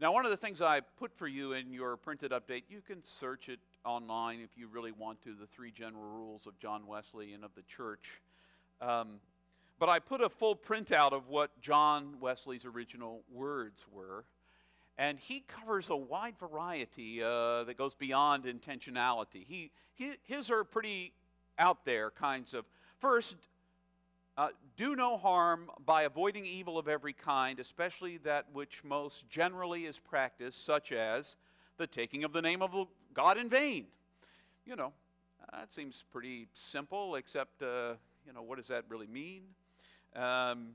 Now, 0.00 0.12
one 0.12 0.24
of 0.24 0.30
the 0.30 0.36
things 0.36 0.60
I 0.60 0.80
put 0.80 1.16
for 1.16 1.28
you 1.28 1.52
in 1.52 1.72
your 1.72 1.96
printed 1.96 2.32
update, 2.32 2.64
you 2.68 2.80
can 2.80 3.04
search 3.04 3.48
it 3.48 3.60
online 3.84 4.40
if 4.40 4.50
you 4.56 4.66
really 4.66 4.90
want 4.90 5.22
to, 5.22 5.34
the 5.34 5.46
three 5.46 5.70
general 5.70 6.02
rules 6.02 6.46
of 6.46 6.58
John 6.58 6.86
Wesley 6.86 7.34
and 7.34 7.44
of 7.44 7.54
the 7.54 7.62
church. 7.62 8.20
Um, 8.80 9.20
but 9.78 9.88
I 9.88 9.98
put 9.98 10.20
a 10.20 10.28
full 10.28 10.56
printout 10.56 11.12
of 11.12 11.28
what 11.28 11.60
John 11.60 12.16
Wesley's 12.20 12.64
original 12.64 13.22
words 13.32 13.84
were. 13.92 14.24
And 14.98 15.18
he 15.18 15.44
covers 15.46 15.88
a 15.88 15.96
wide 15.96 16.38
variety 16.38 17.22
uh, 17.22 17.64
that 17.64 17.76
goes 17.76 17.94
beyond 17.94 18.44
intentionality. 18.44 19.44
He, 19.46 19.70
he, 19.94 20.12
his 20.24 20.50
are 20.50 20.64
pretty 20.64 21.12
out 21.58 21.84
there 21.84 22.10
kinds 22.10 22.54
of. 22.54 22.64
First, 22.98 23.36
uh, 24.36 24.48
do 24.76 24.96
no 24.96 25.18
harm 25.18 25.70
by 25.84 26.04
avoiding 26.04 26.46
evil 26.46 26.78
of 26.78 26.88
every 26.88 27.12
kind, 27.12 27.58
especially 27.58 28.16
that 28.18 28.46
which 28.52 28.82
most 28.82 29.28
generally 29.28 29.84
is 29.84 29.98
practiced, 29.98 30.64
such 30.64 30.92
as 30.92 31.36
the 31.76 31.86
taking 31.86 32.24
of 32.24 32.32
the 32.32 32.42
name 32.42 32.62
of 32.62 32.74
God 33.12 33.36
in 33.36 33.48
vain. 33.48 33.86
You 34.64 34.76
know, 34.76 34.92
that 35.52 35.72
seems 35.72 36.04
pretty 36.10 36.48
simple, 36.52 37.16
except, 37.16 37.62
uh, 37.62 37.94
you 38.26 38.32
know, 38.32 38.42
what 38.42 38.56
does 38.56 38.68
that 38.68 38.84
really 38.88 39.06
mean? 39.06 39.42
Um, 40.16 40.70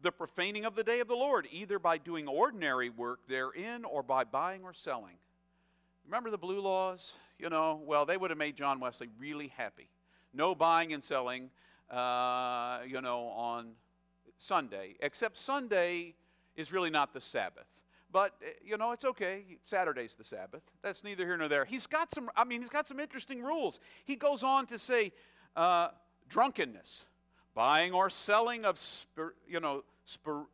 the 0.00 0.10
profaning 0.10 0.64
of 0.64 0.74
the 0.74 0.84
day 0.84 1.00
of 1.00 1.08
the 1.08 1.14
Lord, 1.14 1.46
either 1.50 1.78
by 1.78 1.98
doing 1.98 2.26
ordinary 2.26 2.90
work 2.90 3.20
therein 3.28 3.84
or 3.84 4.02
by 4.02 4.24
buying 4.24 4.62
or 4.64 4.72
selling. 4.72 5.16
Remember 6.04 6.30
the 6.30 6.38
blue 6.38 6.60
laws? 6.60 7.14
You 7.38 7.48
know, 7.48 7.80
well, 7.84 8.04
they 8.04 8.16
would 8.16 8.30
have 8.30 8.38
made 8.38 8.56
John 8.56 8.80
Wesley 8.80 9.08
really 9.18 9.48
happy. 9.48 9.88
No 10.32 10.54
buying 10.54 10.92
and 10.92 11.02
selling 11.02 11.50
uh, 11.90 12.78
you 12.86 13.00
know, 13.00 13.28
on 13.28 13.72
Sunday, 14.38 14.96
except 15.00 15.38
Sunday 15.38 16.14
is 16.56 16.72
really 16.72 16.90
not 16.90 17.12
the 17.12 17.20
Sabbath. 17.20 17.66
But, 18.12 18.34
uh, 18.42 18.50
you 18.64 18.76
know, 18.76 18.92
it's 18.92 19.04
okay. 19.04 19.44
Saturday's 19.64 20.14
the 20.14 20.24
Sabbath. 20.24 20.62
That's 20.82 21.02
neither 21.02 21.26
here 21.26 21.36
nor 21.36 21.48
there. 21.48 21.64
He's 21.64 21.86
got 21.86 22.12
some, 22.12 22.30
I 22.36 22.44
mean, 22.44 22.60
he's 22.60 22.70
got 22.70 22.86
some 22.86 23.00
interesting 23.00 23.42
rules. 23.42 23.80
He 24.04 24.16
goes 24.16 24.44
on 24.44 24.66
to 24.66 24.78
say 24.78 25.12
uh, 25.56 25.88
drunkenness, 26.28 27.06
buying 27.54 27.92
or 27.92 28.08
selling 28.10 28.64
of, 28.64 28.78
spir, 28.78 29.34
you 29.48 29.58
know, 29.58 29.82
spir, 30.04 30.44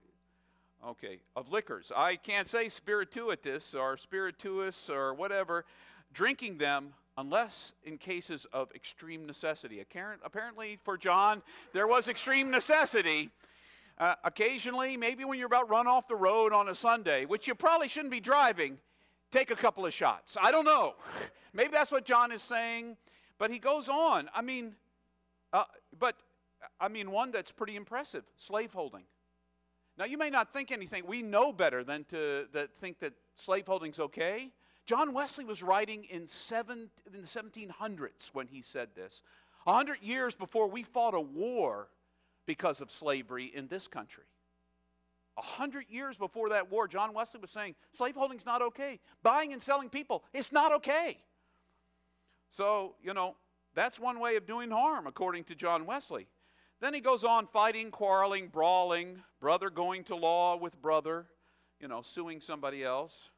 okay, 0.87 1.20
of 1.37 1.52
liquors. 1.52 1.92
I 1.94 2.16
can't 2.16 2.49
say 2.49 2.70
spirituitous 2.70 3.75
or 3.75 3.99
spirituous 3.99 4.88
or 4.88 5.12
whatever. 5.12 5.64
drinking 6.12 6.58
them 6.58 6.94
unless 7.21 7.75
in 7.85 7.99
cases 7.99 8.47
of 8.53 8.73
extreme 8.75 9.27
necessity. 9.27 9.81
Apparently, 9.81 10.79
for 10.83 10.97
John, 10.97 11.43
there 11.73 11.87
was 11.87 12.09
extreme 12.09 12.50
necessity. 12.50 13.31
Uh, 13.99 14.15
occasionally, 14.25 14.97
maybe 14.97 15.25
when 15.25 15.39
you're 15.39 15.47
about 15.47 15.69
run 15.69 15.87
off 15.87 16.09
the 16.09 16.17
road 16.17 16.53
on 16.53 16.69
a 16.69 16.75
Sunday, 16.75 17.27
which 17.27 17.47
you 17.47 17.55
probably 17.55 17.87
shouldn't 17.87 18.11
be 18.11 18.21
driving, 18.21 18.79
take 19.31 19.50
a 19.50 19.57
couple 19.57 19.85
of 19.85 19.93
shots. 19.93 20.37
I 20.41 20.50
don't 20.50 20.65
know. 20.65 20.95
Maybe 21.53 21.73
that's 21.73 21.93
what 21.93 22.07
John 22.07 22.33
is 22.33 22.43
saying, 22.43 22.97
but 23.39 23.50
he 23.50 23.59
goes 23.59 23.89
on. 23.89 24.31
I 24.35 24.41
mean, 24.41 24.75
uh, 25.53 25.65
but 25.99 26.17
I 26.81 26.89
mean, 26.89 27.11
one 27.11 27.31
that's 27.31 27.53
pretty 27.53 27.77
impressive 27.77 28.25
slaveholding. 28.37 29.05
Now, 29.99 30.07
you 30.07 30.17
may 30.17 30.31
not 30.31 30.53
think 30.53 30.73
anything. 30.73 31.05
We 31.07 31.21
know 31.21 31.53
better 31.53 31.85
than 31.85 32.05
to 32.05 32.47
that 32.53 32.71
think 32.81 33.00
that 33.00 33.12
slaveholding's 33.37 33.99
okay. 33.99 34.50
John 34.90 35.12
Wesley 35.12 35.44
was 35.44 35.62
writing 35.62 36.02
in, 36.11 36.26
seven, 36.26 36.90
in 37.06 37.20
the 37.20 37.25
1700s 37.25 38.30
when 38.32 38.49
he 38.49 38.61
said 38.61 38.88
this. 38.97 39.23
A 39.64 39.73
hundred 39.73 39.99
years 40.02 40.35
before 40.35 40.68
we 40.68 40.82
fought 40.82 41.14
a 41.14 41.20
war 41.20 41.87
because 42.44 42.80
of 42.80 42.90
slavery 42.90 43.52
in 43.54 43.68
this 43.68 43.87
country. 43.87 44.25
A 45.38 45.42
hundred 45.42 45.85
years 45.90 46.16
before 46.16 46.49
that 46.49 46.73
war, 46.73 46.88
John 46.88 47.14
Wesley 47.14 47.38
was 47.38 47.52
saying 47.52 47.76
slaveholding's 47.92 48.44
not 48.44 48.62
okay. 48.62 48.99
Buying 49.23 49.52
and 49.52 49.62
selling 49.62 49.90
people, 49.90 50.25
it's 50.35 50.50
not 50.50 50.73
okay. 50.73 51.18
So, 52.49 52.97
you 53.00 53.14
know, 53.14 53.37
that's 53.76 54.00
one 54.00 54.18
way 54.18 54.35
of 54.35 54.44
doing 54.44 54.73
harm, 54.73 55.06
according 55.06 55.44
to 55.44 55.54
John 55.54 55.87
Wesley. 55.87 56.26
Then 56.80 56.94
he 56.94 57.00
goes 57.00 57.23
on 57.23 57.47
fighting, 57.47 57.92
quarreling, 57.92 58.49
brawling, 58.49 59.23
brother 59.38 59.70
going 59.70 60.02
to 60.02 60.16
law 60.16 60.56
with 60.56 60.82
brother, 60.82 61.26
you 61.78 61.87
know, 61.87 62.02
suing 62.02 62.40
somebody 62.40 62.82
else, 62.82 63.30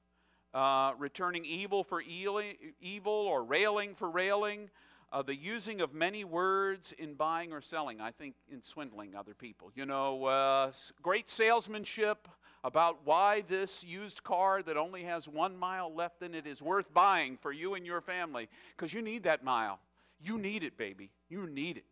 uh, 0.55 0.93
returning 0.99 1.45
evil 1.45 1.85
for 1.85 2.01
evil 2.01 3.11
or 3.11 3.45
railing 3.45 3.95
for 3.95 4.11
railing, 4.11 4.71
uh, 5.13 5.23
the 5.23 5.35
using 5.35 5.81
of 5.81 5.93
many 5.93 6.25
words 6.25 6.93
in 6.99 7.15
buying 7.15 7.53
or 7.53 7.61
selling, 7.61 8.01
I 8.01 8.11
think 8.11 8.35
in 8.51 8.63
swindling 8.63 9.15
other 9.15 9.35
people. 9.35 9.71
You 9.75 9.87
know, 9.87 10.25
uh, 10.25 10.73
great 11.03 11.31
salesmanship 11.31 12.29
about 12.65 13.01
why 13.05 13.43
this 13.49 13.85
used 13.85 14.23
car 14.23 14.63
that 14.63 14.77
only 14.77 15.03
has 15.03 15.29
one 15.29 15.57
mile 15.57 15.93
left 15.93 16.23
in 16.23 16.35
it 16.35 16.47
is 16.47 16.63
worth 16.63 16.93
buying 16.95 17.37
for 17.37 17.53
you 17.53 17.75
and 17.75 17.85
your 17.85 18.01
family 18.01 18.49
because 18.77 18.93
you 18.93 19.03
need 19.03 19.25
that 19.25 19.43
mile. 19.45 19.81
You 20.21 20.39
need 20.39 20.63
it, 20.63 20.79
baby. 20.79 21.11
You 21.29 21.47
need 21.47 21.79
it. 21.79 21.85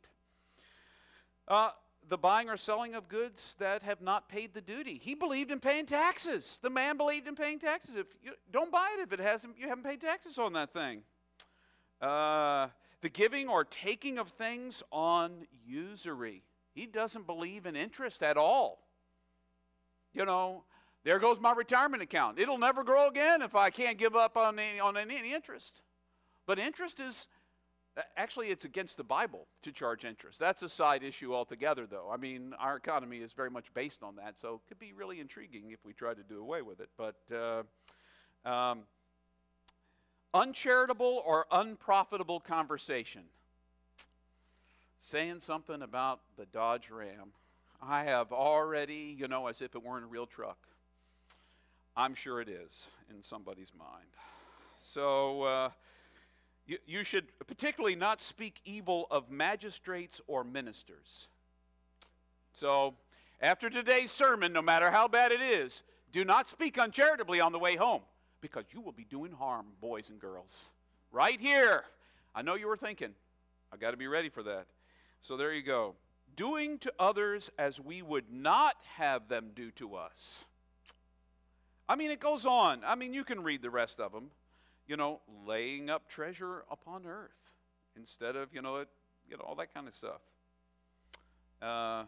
The 2.11 2.19
buying 2.19 2.51
or 2.51 2.57
selling 2.57 2.97
of 2.97 3.09
goods 3.09 3.55
that 3.61 3.85
have 3.85 4.03
not 4.03 4.29
paid 4.29 4.53
the 4.53 4.61
duty. 4.61 5.01
He 5.01 5.15
believed 5.15 5.53
in 5.53 5.61
paying 5.61 5.87
taxes. 5.87 6.59
The 6.61 6.69
man 6.69 6.97
believed 6.97 7.29
in 7.29 7.37
paying 7.37 7.61
taxes. 7.61 7.95
If 7.95 8.09
you 8.23 8.33
don't 8.53 8.73
buy 8.73 8.97
it 8.99 9.01
if 9.01 9.13
it 9.13 9.21
hasn't, 9.21 9.57
you 9.57 9.69
haven't 9.69 9.85
paid 9.85 10.01
taxes 10.01 10.37
on 10.37 10.53
that 10.55 10.73
thing. 10.73 11.03
Uh, 12.03 12.67
the 13.01 13.09
giving 13.09 13.49
or 13.49 13.65
taking 13.65 14.19
of 14.19 14.29
things 14.31 14.83
on 14.91 15.47
usury. 15.65 16.43
He 16.73 16.87
doesn't 16.87 17.29
believe 17.29 17.65
in 17.65 17.77
interest 17.77 18.25
at 18.25 18.37
all. 18.37 18.81
You 20.13 20.25
know, 20.25 20.65
there 21.05 21.21
goes 21.21 21.39
my 21.41 21.53
retirement 21.53 22.03
account. 22.03 22.41
It'll 22.41 22.59
never 22.59 22.83
grow 22.83 23.07
again 23.07 23.41
if 23.41 23.55
I 23.55 23.71
can't 23.71 23.99
give 23.99 24.17
up 24.17 24.37
on 24.37 24.59
any, 24.59 24.81
on 24.81 24.97
any 24.97 25.33
interest. 25.33 25.83
But 26.45 26.59
interest 26.59 26.99
is 26.99 27.29
Actually, 28.17 28.49
it's 28.49 28.65
against 28.65 28.97
the 28.97 29.05
Bible 29.05 29.47
to 29.63 29.73
charge 29.73 30.05
interest. 30.05 30.39
That's 30.39 30.63
a 30.63 30.69
side 30.69 31.03
issue 31.03 31.35
altogether, 31.35 31.87
though. 31.87 32.09
I 32.11 32.17
mean, 32.17 32.55
our 32.59 32.77
economy 32.77 33.19
is 33.19 33.33
very 33.33 33.51
much 33.51 33.73
based 33.75 34.03
on 34.03 34.17
that, 34.17 34.39
so 34.41 34.55
it 34.55 34.61
could 34.69 34.79
be 34.79 34.93
really 34.93 35.19
intriguing 35.21 35.71
if 35.73 35.85
we 35.85 35.93
try 35.93 36.15
to 36.15 36.23
do 36.23 36.41
away 36.41 36.63
with 36.63 36.81
it. 36.81 36.89
But 36.97 37.17
uh, 37.35 38.49
um, 38.49 38.83
uncharitable 40.33 41.23
or 41.27 41.47
unprofitable 41.51 42.41
conversation. 42.41 43.23
Saying 44.99 45.41
something 45.41 45.83
about 45.83 46.21
the 46.37 46.47
Dodge 46.47 46.91
Ram. 46.91 47.33
I 47.83 48.05
have 48.05 48.33
already, 48.33 49.17
you 49.19 49.27
know, 49.27 49.47
as 49.47 49.63
if 49.63 49.75
it 49.75 49.83
weren't 49.83 50.05
a 50.05 50.09
real 50.09 50.27
truck. 50.27 50.59
I'm 51.97 52.15
sure 52.15 52.41
it 52.41 52.49
is 52.49 52.89
in 53.09 53.23
somebody's 53.23 53.73
mind. 53.77 54.09
So, 54.79 55.43
uh, 55.43 55.71
you, 56.71 56.79
you 56.87 57.05
should 57.05 57.27
particularly 57.49 57.97
not 57.97 58.23
speak 58.23 58.61
evil 58.65 59.09
of 59.11 59.29
magistrates 59.29 60.21
or 60.29 60.45
ministers. 60.45 61.27
So, 62.53 62.95
after 63.41 63.69
today's 63.69 64.13
sermon, 64.13 64.53
no 64.53 64.63
matter 64.63 64.91
how 64.93 65.09
bad 65.09 65.33
it 65.33 65.41
is, 65.41 65.83
do 66.13 66.25
not 66.25 66.49
speak 66.49 66.77
uncharitably 66.77 67.41
on 67.41 67.51
the 67.51 67.59
way 67.59 67.75
home 67.75 68.03
because 68.41 68.67
you 68.71 68.81
will 68.81 68.93
be 68.93 69.05
doing 69.05 69.33
harm, 69.33 69.67
boys 69.81 70.11
and 70.11 70.21
girls. 70.21 70.67
Right 71.11 71.41
here. 71.41 71.83
I 72.37 72.43
know 72.43 72.55
you 72.55 72.69
were 72.69 72.77
thinking, 72.77 73.15
I 73.73 73.77
got 73.77 73.91
to 73.91 73.97
be 73.97 74.07
ready 74.07 74.29
for 74.29 74.45
that. 74.45 74.67
So 75.21 75.37
there 75.37 75.53
you 75.53 75.63
go. 75.63 75.97
Doing 76.37 76.79
to 76.79 76.93
others 77.01 77.51
as 77.59 77.81
we 77.81 78.01
would 78.01 78.31
not 78.31 78.77
have 78.97 79.27
them 79.27 79.51
do 79.57 79.73
to 79.73 79.97
us. 79.97 80.45
I 81.89 81.97
mean, 81.97 82.13
it 82.13 82.21
goes 82.21 82.47
on. 82.47 82.83
I 82.87 82.95
mean, 82.95 83.13
you 83.13 83.25
can 83.25 83.43
read 83.43 83.61
the 83.61 83.71
rest 83.71 83.99
of 83.99 84.13
them 84.13 84.31
you 84.91 84.97
know, 84.97 85.21
laying 85.47 85.89
up 85.89 86.09
treasure 86.09 86.65
upon 86.69 87.07
earth 87.07 87.53
instead 87.97 88.35
of, 88.35 88.53
you 88.53 88.61
know, 88.61 88.79
it, 88.79 88.89
you 89.31 89.37
know 89.37 89.45
all 89.45 89.55
that 89.55 89.73
kind 89.73 89.87
of 89.87 89.95
stuff. 89.95 90.21
Uh, 91.63 92.03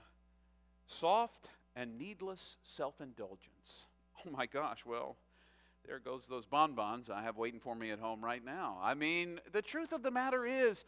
soft 0.88 1.46
and 1.76 1.96
needless 1.96 2.56
self 2.64 3.00
indulgence. 3.00 3.86
Oh 4.24 4.30
my 4.30 4.46
gosh, 4.46 4.86
well, 4.86 5.16
there 5.84 5.98
goes 5.98 6.28
those 6.28 6.44
bonbons 6.46 7.10
I 7.10 7.22
have 7.22 7.36
waiting 7.36 7.58
for 7.58 7.74
me 7.74 7.90
at 7.90 7.98
home 7.98 8.24
right 8.24 8.44
now. 8.44 8.78
I 8.80 8.94
mean, 8.94 9.40
the 9.50 9.62
truth 9.62 9.92
of 9.92 10.04
the 10.04 10.12
matter 10.12 10.46
is, 10.46 10.84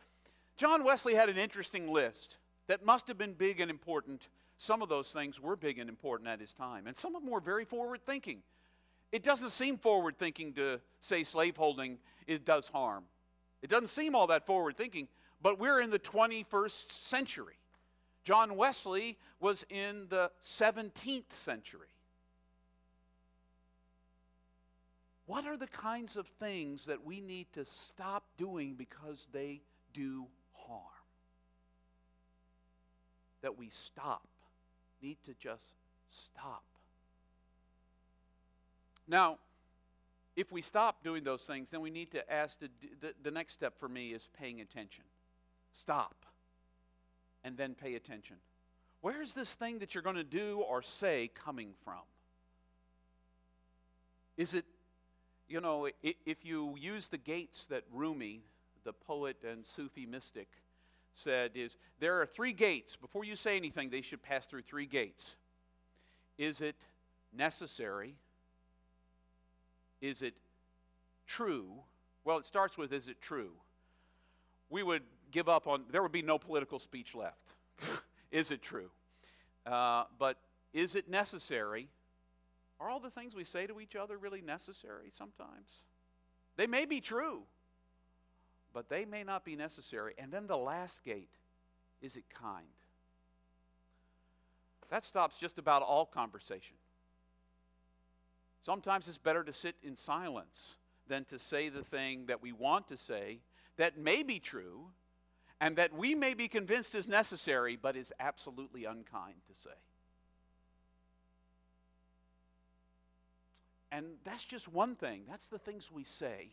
John 0.57 0.85
Wesley 0.85 1.15
had 1.15 1.29
an 1.29 1.37
interesting 1.37 1.91
list 1.91 2.37
that 2.69 2.85
must 2.85 3.09
have 3.09 3.19
been 3.19 3.33
big 3.33 3.59
and 3.59 3.73
important. 3.73 4.29
Some 4.57 4.83
of 4.83 4.89
those 4.89 5.11
things 5.11 5.41
were 5.41 5.57
big 5.57 5.81
and 5.81 5.89
important 5.89 6.29
at 6.29 6.39
his 6.39 6.53
time, 6.53 6.87
and 6.87 6.97
some 6.97 7.17
of 7.17 7.23
them 7.23 7.31
were 7.33 7.41
very 7.41 7.65
forward 7.65 8.07
thinking. 8.07 8.45
It 9.15 9.23
doesn't 9.23 9.51
seem 9.51 9.79
forward 9.79 10.19
thinking 10.19 10.55
to 10.55 10.81
say 10.99 11.23
slaveholding 11.23 11.99
it 12.27 12.45
does 12.45 12.67
harm. 12.67 13.05
It 13.63 13.71
doesn't 13.71 13.91
seem 13.91 14.17
all 14.17 14.27
that 14.27 14.45
forward 14.45 14.77
thinking, 14.77 15.07
but 15.41 15.61
we're 15.61 15.81
in 15.81 15.91
the 15.91 16.01
21st 16.01 16.91
century. 16.91 17.61
John 18.25 18.57
Wesley 18.57 19.17
was 19.39 19.65
in 19.71 20.09
the 20.09 20.33
17th 20.43 21.33
century. 21.33 21.95
What 25.27 25.47
are 25.47 25.57
the 25.57 25.69
kinds 25.69 26.17
of 26.17 26.27
things 26.27 26.87
that 26.87 27.07
we 27.07 27.21
need 27.21 27.47
to 27.53 27.65
stop 27.65 28.25
doing 28.37 28.75
because 28.75 29.29
they 29.33 29.63
do 29.93 30.27
harm? 30.55 30.81
That 33.43 33.57
we 33.57 33.71
stop, 33.71 34.27
need 35.01 35.19
to 35.27 35.35
just 35.35 35.77
stop. 36.11 36.65
Now, 39.07 39.39
if 40.37 40.51
we 40.51 40.63
stop 40.63 41.05
doing 41.05 41.23
those 41.23 41.43
things, 41.43 41.71
then 41.71 41.81
we 41.81 41.91
need 41.91 42.11
to 42.13 42.33
ask 42.33 42.59
the, 42.59 42.69
the 43.23 43.31
next 43.31 43.53
step 43.53 43.79
for 43.79 43.89
me 43.89 44.09
is 44.09 44.29
paying 44.39 44.61
attention. 44.61 45.05
Stop 45.73 46.27
and 47.45 47.57
then 47.57 47.75
pay 47.75 47.95
attention. 47.95 48.37
Where's 49.01 49.35
this 49.35 49.55
thing 49.55 49.81
that 49.81 49.95
you're 49.95 50.03
going 50.03 50.17
to 50.17 50.25
do 50.25 50.65
or 50.67 50.81
say 50.83 51.31
coming 51.35 51.75
from? 51.85 52.01
Is 54.37 54.55
it, 54.55 54.65
you 55.49 55.61
know, 55.61 55.89
if 56.03 56.45
you 56.45 56.75
use 56.79 57.09
the 57.09 57.19
gates 57.19 57.67
that 57.67 57.85
Rumi, 57.93 58.41
the 58.83 58.93
poet 58.93 59.37
and 59.49 59.65
Sufi 59.65 60.07
mystic, 60.07 60.49
said, 61.15 61.53
is 61.55 61.77
there 62.01 62.21
are 62.21 62.27
three 62.27 62.53
gates. 62.53 62.97
Before 62.97 63.25
you 63.25 63.37
say 63.37 63.57
anything, 63.57 63.91
they 63.91 64.01
should 64.01 64.23
pass 64.23 64.47
through 64.47 64.63
three 64.63 64.87
gates. 64.87 65.37
Is 66.39 66.61
it 66.61 66.77
necessary? 67.33 68.17
Is 70.01 70.23
it 70.23 70.35
true? 71.27 71.71
Well, 72.25 72.39
it 72.39 72.47
starts 72.47 72.79
with 72.79 72.93
is 72.93 73.09
it 73.09 73.21
true? 73.21 73.53
We 74.71 74.83
would 74.83 75.03
give 75.31 75.49
up 75.49 75.67
on, 75.67 75.85
there 75.91 76.03
would 76.03 76.13
be 76.13 76.23
no 76.23 76.39
political 76.39 76.79
speech 76.79 77.15
left. 77.15 77.53
is 78.31 78.51
it 78.51 78.63
true? 78.63 78.91
Uh, 79.67 80.05
but 80.19 80.39
is 80.73 80.95
it 80.95 81.09
necessary? 81.09 81.89
Are 82.81 82.89
all 82.89 83.01
the 83.01 83.11
things 83.11 83.35
we 83.35 83.45
say 83.45 83.67
to 83.67 83.81
each 83.81 83.97
other 83.97 84.17
really 84.19 84.41
necessary 84.41 85.11
sometimes? 85.13 85.85
They 86.57 86.67
may 86.67 86.85
be 86.85 87.01
true, 87.01 87.43
but 88.73 88.89
they 88.89 89.05
may 89.05 89.25
not 89.25 89.45
be 89.45 89.57
necessary. 89.57 90.15
And 90.19 90.33
then 90.33 90.47
the 90.47 90.57
last 90.57 91.03
gate 91.03 91.39
is 92.01 92.17
it 92.17 92.25
kind? 92.29 92.67
That 94.91 95.05
stops 95.05 95.39
just 95.39 95.59
about 95.59 95.83
all 95.83 96.05
conversation. 96.05 96.77
Sometimes 98.65 99.09
it's 99.09 99.19
better 99.19 99.45
to 99.45 99.53
sit 99.53 99.77
in 99.83 99.95
silence 99.95 100.79
than 101.07 101.27
to 101.27 101.39
say 101.39 101.69
the 101.69 101.85
thing 101.85 102.25
that 102.29 102.41
we 102.41 102.51
want 102.51 102.89
to 102.89 102.97
say 102.97 103.41
that 103.77 103.99
may 103.99 104.23
be 104.23 104.39
true 104.39 104.87
and 105.61 105.77
that 105.77 105.93
we 105.93 106.15
may 106.15 106.33
be 106.33 106.49
convinced 106.49 106.95
is 106.95 107.07
necessary 107.07 107.77
but 107.77 107.95
is 107.95 108.11
absolutely 108.19 108.87
unkind 108.87 109.35
to 109.49 109.55
say. 109.55 109.77
And 113.93 114.07
that's 114.25 114.47
just 114.47 114.67
one 114.67 114.97
thing. 114.97 115.25
That's 115.29 115.49
the 115.49 115.59
things 115.59 115.93
we 115.93 116.03
say. 116.03 116.49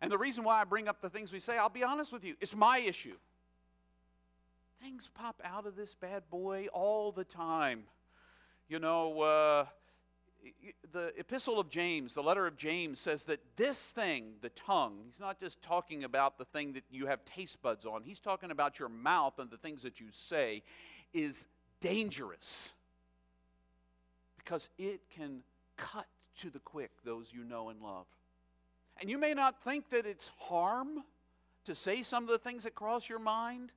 And 0.00 0.12
the 0.12 0.18
reason 0.18 0.44
why 0.44 0.60
I 0.60 0.64
bring 0.64 0.86
up 0.86 1.00
the 1.00 1.10
things 1.10 1.32
we 1.32 1.40
say, 1.40 1.58
I'll 1.58 1.68
be 1.68 1.82
honest 1.82 2.12
with 2.12 2.24
you, 2.24 2.36
it's 2.40 2.54
my 2.54 2.78
issue. 2.78 3.16
Things 4.80 5.10
pop 5.12 5.42
out 5.42 5.66
of 5.66 5.74
this 5.74 5.96
bad 5.96 6.30
boy 6.30 6.68
all 6.72 7.10
the 7.10 7.24
time. 7.24 7.82
You 8.68 8.78
know, 8.78 9.22
uh, 9.22 9.64
the 10.92 11.12
epistle 11.18 11.58
of 11.58 11.68
James, 11.68 12.14
the 12.14 12.22
letter 12.22 12.46
of 12.46 12.56
James 12.56 13.00
says 13.00 13.24
that 13.24 13.40
this 13.56 13.92
thing, 13.92 14.34
the 14.40 14.50
tongue, 14.50 14.98
he's 15.06 15.20
not 15.20 15.38
just 15.38 15.60
talking 15.62 16.04
about 16.04 16.38
the 16.38 16.44
thing 16.44 16.72
that 16.74 16.84
you 16.90 17.06
have 17.06 17.24
taste 17.24 17.62
buds 17.62 17.86
on, 17.86 18.02
he's 18.02 18.20
talking 18.20 18.50
about 18.50 18.78
your 18.78 18.88
mouth 18.88 19.38
and 19.38 19.50
the 19.50 19.56
things 19.56 19.82
that 19.82 20.00
you 20.00 20.06
say, 20.10 20.62
is 21.12 21.46
dangerous 21.80 22.72
because 24.38 24.68
it 24.78 25.00
can 25.10 25.42
cut 25.76 26.06
to 26.38 26.50
the 26.50 26.60
quick 26.60 26.90
those 27.04 27.32
you 27.32 27.44
know 27.44 27.68
and 27.68 27.80
love. 27.80 28.06
And 29.00 29.10
you 29.10 29.18
may 29.18 29.34
not 29.34 29.62
think 29.62 29.90
that 29.90 30.06
it's 30.06 30.30
harm 30.38 31.02
to 31.64 31.74
say 31.74 32.02
some 32.02 32.22
of 32.22 32.30
the 32.30 32.38
things 32.38 32.64
that 32.64 32.74
cross 32.74 33.08
your 33.08 33.18
mind, 33.18 33.72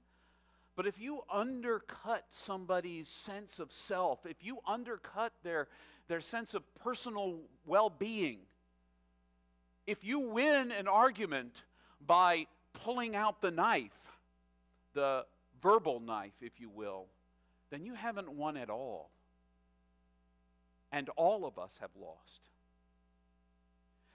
but 0.75 0.87
if 0.87 0.99
you 0.99 1.23
undercut 1.29 2.25
somebody's 2.29 3.09
sense 3.09 3.59
of 3.59 3.71
self, 3.71 4.25
if 4.25 4.45
you 4.45 4.59
undercut 4.65 5.33
their, 5.43 5.67
their 6.09 6.19
sense 6.19 6.53
of 6.53 6.63
personal 6.75 7.39
well 7.65 7.89
being, 7.89 8.39
if 9.87 10.03
you 10.03 10.19
win 10.19 10.71
an 10.71 10.87
argument 10.87 11.63
by 12.05 12.47
pulling 12.73 13.15
out 13.15 13.41
the 13.41 13.51
knife, 13.51 14.17
the 14.93 15.25
verbal 15.61 15.99
knife, 15.99 16.33
if 16.41 16.59
you 16.59 16.69
will, 16.69 17.05
then 17.69 17.85
you 17.85 17.93
haven't 17.93 18.29
won 18.29 18.57
at 18.57 18.69
all. 18.69 19.11
And 20.91 21.09
all 21.15 21.45
of 21.45 21.57
us 21.57 21.77
have 21.81 21.91
lost. 21.99 22.49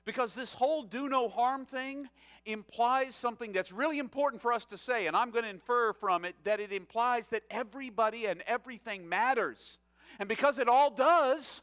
Because 0.05 0.35
this 0.35 0.53
whole 0.53 0.83
do 0.83 1.09
no 1.09 1.29
harm 1.29 1.65
thing 1.65 2.09
implies 2.45 3.15
something 3.15 3.53
that's 3.53 3.73
really 3.73 3.99
important 3.99 4.43
for 4.43 4.53
us 4.53 4.65
to 4.67 4.77
say, 4.77 5.07
and 5.07 5.17
I'm 5.17 5.31
going 5.31 5.45
to 5.45 5.51
infer 5.51 5.93
from 5.93 6.25
it 6.25 6.35
that 6.45 6.61
it 6.61 6.73
implies 6.73 7.29
that 7.29 7.43
everybody 7.51 8.27
and 8.27 8.43
everything 8.47 9.09
matters. 9.09 9.79
And 10.19 10.29
because 10.29 10.59
it 10.59 10.69
all 10.69 10.91
does, 10.91 11.63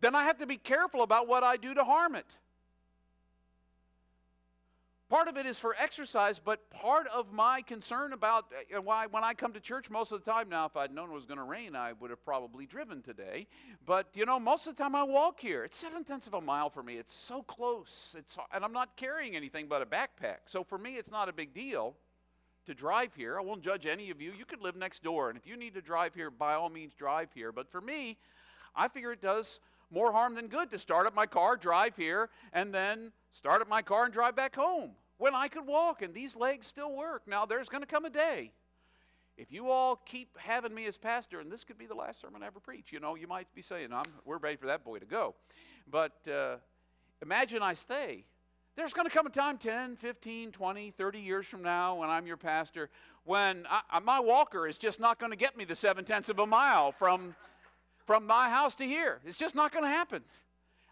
then 0.00 0.14
I 0.14 0.24
have 0.24 0.38
to 0.38 0.46
be 0.46 0.56
careful 0.56 1.02
about 1.02 1.28
what 1.28 1.42
I 1.42 1.56
do 1.56 1.74
to 1.74 1.84
harm 1.84 2.14
it. 2.14 2.38
Part 5.08 5.28
of 5.28 5.36
it 5.36 5.46
is 5.46 5.56
for 5.56 5.76
exercise, 5.78 6.40
but 6.40 6.68
part 6.68 7.06
of 7.14 7.32
my 7.32 7.62
concern 7.62 8.12
about 8.12 8.46
uh, 8.76 8.82
why 8.82 9.06
when 9.06 9.22
I 9.22 9.34
come 9.34 9.52
to 9.52 9.60
church 9.60 9.88
most 9.88 10.10
of 10.10 10.24
the 10.24 10.28
time 10.28 10.48
now, 10.48 10.66
if 10.66 10.76
I'd 10.76 10.92
known 10.92 11.10
it 11.10 11.14
was 11.14 11.26
going 11.26 11.38
to 11.38 11.44
rain, 11.44 11.76
I 11.76 11.92
would 11.92 12.10
have 12.10 12.24
probably 12.24 12.66
driven 12.66 13.02
today. 13.02 13.46
But 13.86 14.08
you 14.14 14.26
know, 14.26 14.40
most 14.40 14.66
of 14.66 14.74
the 14.74 14.82
time 14.82 14.96
I 14.96 15.04
walk 15.04 15.38
here. 15.38 15.62
It's 15.62 15.76
seven 15.76 16.02
tenths 16.02 16.26
of 16.26 16.34
a 16.34 16.40
mile 16.40 16.70
for 16.70 16.82
me. 16.82 16.96
It's 16.96 17.14
so 17.14 17.42
close. 17.42 18.16
It's 18.18 18.36
and 18.52 18.64
I'm 18.64 18.72
not 18.72 18.96
carrying 18.96 19.36
anything 19.36 19.68
but 19.68 19.80
a 19.80 19.86
backpack. 19.86 20.38
So 20.46 20.64
for 20.64 20.76
me, 20.76 20.96
it's 20.96 21.10
not 21.10 21.28
a 21.28 21.32
big 21.32 21.54
deal 21.54 21.94
to 22.66 22.74
drive 22.74 23.14
here. 23.14 23.38
I 23.38 23.42
won't 23.42 23.62
judge 23.62 23.86
any 23.86 24.10
of 24.10 24.20
you. 24.20 24.32
You 24.36 24.44
could 24.44 24.60
live 24.60 24.74
next 24.74 25.04
door, 25.04 25.28
and 25.28 25.38
if 25.38 25.46
you 25.46 25.56
need 25.56 25.74
to 25.74 25.82
drive 25.82 26.14
here, 26.14 26.32
by 26.32 26.54
all 26.54 26.68
means, 26.68 26.94
drive 26.94 27.28
here. 27.32 27.52
But 27.52 27.70
for 27.70 27.80
me, 27.80 28.18
I 28.74 28.88
figure 28.88 29.12
it 29.12 29.22
does 29.22 29.60
more 29.90 30.12
harm 30.12 30.34
than 30.34 30.48
good 30.48 30.70
to 30.70 30.78
start 30.78 31.06
up 31.06 31.14
my 31.14 31.26
car, 31.26 31.56
drive 31.56 31.96
here, 31.96 32.28
and 32.52 32.74
then 32.74 33.12
start 33.30 33.62
up 33.62 33.68
my 33.68 33.82
car 33.82 34.04
and 34.04 34.12
drive 34.12 34.34
back 34.34 34.56
home 34.56 34.92
when 35.18 35.34
I 35.34 35.48
could 35.48 35.66
walk 35.66 36.02
and 36.02 36.14
these 36.14 36.36
legs 36.36 36.66
still 36.66 36.94
work. 36.94 37.22
Now, 37.26 37.46
there's 37.46 37.68
going 37.68 37.82
to 37.82 37.86
come 37.86 38.04
a 38.04 38.10
day. 38.10 38.52
If 39.36 39.52
you 39.52 39.70
all 39.70 39.96
keep 39.96 40.36
having 40.38 40.74
me 40.74 40.86
as 40.86 40.96
pastor, 40.96 41.40
and 41.40 41.52
this 41.52 41.62
could 41.62 41.76
be 41.76 41.86
the 41.86 41.94
last 41.94 42.20
sermon 42.20 42.42
I 42.42 42.46
ever 42.46 42.60
preach, 42.60 42.90
you 42.92 43.00
know, 43.00 43.14
you 43.16 43.26
might 43.26 43.52
be 43.54 43.62
saying, 43.62 43.92
I'm, 43.92 44.04
we're 44.24 44.38
ready 44.38 44.56
for 44.56 44.66
that 44.66 44.82
boy 44.82 44.98
to 44.98 45.04
go. 45.04 45.34
But 45.90 46.26
uh, 46.26 46.56
imagine 47.20 47.62
I 47.62 47.74
stay. 47.74 48.24
There's 48.76 48.92
going 48.92 49.06
to 49.06 49.12
come 49.14 49.26
a 49.26 49.30
time 49.30 49.58
10, 49.58 49.96
15, 49.96 50.52
20, 50.52 50.90
30 50.90 51.18
years 51.18 51.46
from 51.46 51.62
now 51.62 51.96
when 51.96 52.08
I'm 52.08 52.26
your 52.26 52.36
pastor 52.36 52.90
when 53.26 53.66
I, 53.68 53.98
my 54.00 54.20
walker 54.20 54.66
is 54.66 54.78
just 54.78 55.00
not 55.00 55.18
going 55.18 55.32
to 55.32 55.36
get 55.36 55.56
me 55.56 55.64
the 55.64 55.76
seven 55.76 56.04
tenths 56.04 56.28
of 56.28 56.38
a 56.38 56.46
mile 56.46 56.92
from 56.92 57.34
from 58.06 58.26
my 58.26 58.48
house 58.48 58.74
to 58.76 58.84
here. 58.84 59.20
It's 59.26 59.36
just 59.36 59.54
not 59.54 59.72
going 59.72 59.84
to 59.84 59.90
happen. 59.90 60.22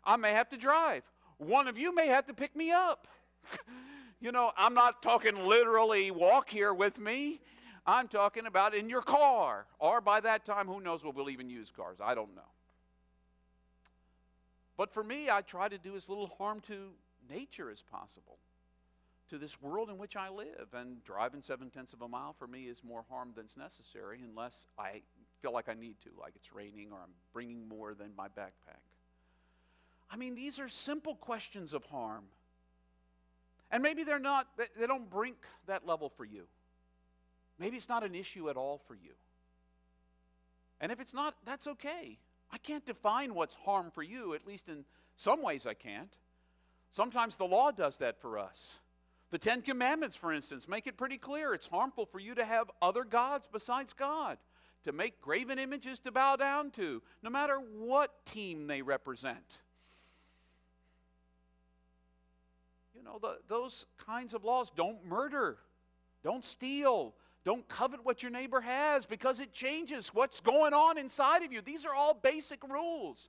I 0.04 0.16
may 0.16 0.32
have 0.32 0.50
to 0.50 0.56
drive. 0.56 1.02
One 1.38 1.68
of 1.68 1.78
you 1.78 1.94
may 1.94 2.08
have 2.08 2.26
to 2.26 2.34
pick 2.34 2.54
me 2.54 2.70
up. 2.70 3.06
you 4.20 4.32
know, 4.32 4.52
I'm 4.56 4.74
not 4.74 5.02
talking 5.02 5.46
literally 5.46 6.10
walk 6.10 6.50
here 6.50 6.74
with 6.74 6.98
me. 6.98 7.40
I'm 7.86 8.08
talking 8.08 8.46
about 8.46 8.74
in 8.74 8.88
your 8.88 9.02
car. 9.02 9.66
Or 9.78 10.00
by 10.00 10.20
that 10.20 10.44
time, 10.44 10.66
who 10.66 10.80
knows 10.80 11.04
what 11.04 11.14
we'll 11.14 11.30
even 11.30 11.48
use 11.48 11.70
cars. 11.70 11.98
I 12.02 12.14
don't 12.14 12.34
know. 12.34 12.42
But 14.76 14.92
for 14.92 15.04
me, 15.04 15.30
I 15.30 15.42
try 15.42 15.68
to 15.68 15.78
do 15.78 15.94
as 15.94 16.08
little 16.08 16.26
harm 16.38 16.60
to 16.62 16.90
nature 17.30 17.70
as 17.70 17.82
possible, 17.82 18.38
to 19.30 19.38
this 19.38 19.62
world 19.62 19.88
in 19.88 19.98
which 19.98 20.16
I 20.16 20.30
live. 20.30 20.68
And 20.72 21.04
driving 21.04 21.42
seven 21.42 21.70
tenths 21.70 21.92
of 21.92 22.02
a 22.02 22.08
mile 22.08 22.34
for 22.36 22.48
me 22.48 22.64
is 22.64 22.82
more 22.82 23.04
harm 23.08 23.32
than's 23.36 23.56
necessary 23.56 24.20
unless 24.22 24.66
I 24.78 25.02
feel 25.44 25.52
like 25.52 25.68
I 25.68 25.74
need 25.74 25.96
to, 26.04 26.10
like 26.18 26.32
it's 26.36 26.54
raining 26.54 26.88
or 26.90 26.96
I'm 26.96 27.10
bringing 27.34 27.68
more 27.68 27.92
than 27.92 28.12
my 28.16 28.28
backpack. 28.28 28.80
I 30.10 30.16
mean, 30.16 30.34
these 30.34 30.58
are 30.58 30.68
simple 30.68 31.16
questions 31.16 31.74
of 31.74 31.84
harm. 31.84 32.24
And 33.70 33.82
maybe 33.82 34.04
they're 34.04 34.18
not, 34.18 34.46
they 34.56 34.86
don't 34.86 35.10
brink 35.10 35.36
that 35.66 35.86
level 35.86 36.08
for 36.08 36.24
you. 36.24 36.46
Maybe 37.58 37.76
it's 37.76 37.90
not 37.90 38.02
an 38.04 38.14
issue 38.14 38.48
at 38.48 38.56
all 38.56 38.80
for 38.88 38.94
you. 38.94 39.12
And 40.80 40.90
if 40.90 40.98
it's 40.98 41.12
not, 41.12 41.34
that's 41.44 41.66
okay. 41.66 42.18
I 42.50 42.56
can't 42.56 42.86
define 42.86 43.34
what's 43.34 43.54
harm 43.54 43.90
for 43.90 44.02
you, 44.02 44.32
at 44.32 44.46
least 44.46 44.70
in 44.70 44.86
some 45.14 45.42
ways 45.42 45.66
I 45.66 45.74
can't. 45.74 46.16
Sometimes 46.90 47.36
the 47.36 47.44
law 47.44 47.70
does 47.70 47.98
that 47.98 48.18
for 48.18 48.38
us. 48.38 48.78
The 49.30 49.38
Ten 49.38 49.60
Commandments, 49.60 50.16
for 50.16 50.32
instance, 50.32 50.66
make 50.66 50.86
it 50.86 50.96
pretty 50.96 51.18
clear 51.18 51.52
it's 51.52 51.66
harmful 51.66 52.06
for 52.06 52.18
you 52.18 52.34
to 52.34 52.46
have 52.46 52.70
other 52.80 53.04
gods 53.04 53.46
besides 53.52 53.92
God 53.92 54.38
to 54.84 54.92
make 54.92 55.20
graven 55.20 55.58
images 55.58 55.98
to 56.00 56.12
bow 56.12 56.36
down 56.36 56.70
to, 56.72 57.02
no 57.22 57.30
matter 57.30 57.56
what 57.56 58.24
team 58.26 58.66
they 58.66 58.82
represent. 58.82 59.58
You 62.94 63.02
know, 63.02 63.18
the, 63.20 63.38
those 63.48 63.86
kinds 64.06 64.34
of 64.34 64.44
laws 64.44 64.70
don't 64.74 65.04
murder, 65.04 65.58
don't 66.22 66.44
steal, 66.44 67.14
don't 67.44 67.68
covet 67.68 68.04
what 68.04 68.22
your 68.22 68.30
neighbor 68.30 68.60
has 68.60 69.04
because 69.04 69.40
it 69.40 69.52
changes 69.52 70.08
what's 70.08 70.40
going 70.40 70.72
on 70.72 70.96
inside 70.96 71.42
of 71.42 71.52
you. 71.52 71.60
These 71.60 71.84
are 71.84 71.94
all 71.94 72.14
basic 72.14 72.62
rules 72.66 73.28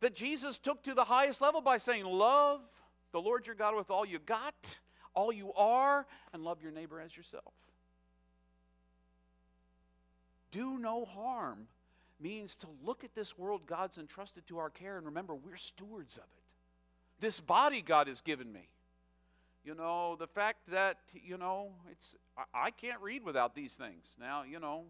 that 0.00 0.14
Jesus 0.14 0.56
took 0.56 0.82
to 0.84 0.94
the 0.94 1.04
highest 1.04 1.40
level 1.40 1.60
by 1.60 1.78
saying, 1.78 2.04
Love 2.04 2.60
the 3.12 3.20
Lord 3.20 3.46
your 3.46 3.56
God 3.56 3.76
with 3.76 3.90
all 3.90 4.06
you 4.06 4.18
got, 4.18 4.76
all 5.14 5.32
you 5.32 5.52
are, 5.54 6.06
and 6.32 6.44
love 6.44 6.62
your 6.62 6.72
neighbor 6.72 7.00
as 7.00 7.16
yourself 7.16 7.52
do 10.50 10.78
no 10.78 11.04
harm 11.04 11.66
means 12.20 12.54
to 12.56 12.66
look 12.84 13.04
at 13.04 13.14
this 13.14 13.36
world 13.36 13.66
God's 13.66 13.98
entrusted 13.98 14.46
to 14.46 14.58
our 14.58 14.70
care 14.70 14.96
and 14.96 15.06
remember 15.06 15.34
we're 15.34 15.56
stewards 15.56 16.16
of 16.16 16.24
it. 16.24 16.42
This 17.20 17.40
body 17.40 17.82
God 17.82 18.08
has 18.08 18.20
given 18.20 18.52
me. 18.52 18.68
You 19.64 19.74
know, 19.74 20.16
the 20.16 20.28
fact 20.28 20.70
that, 20.70 20.98
you 21.12 21.36
know, 21.36 21.72
it's 21.90 22.16
I, 22.54 22.70
can't 22.70 23.00
read 23.00 23.24
without 23.24 23.54
these 23.54 23.72
things. 23.72 24.14
Now, 24.20 24.44
you 24.44 24.60
know, 24.60 24.84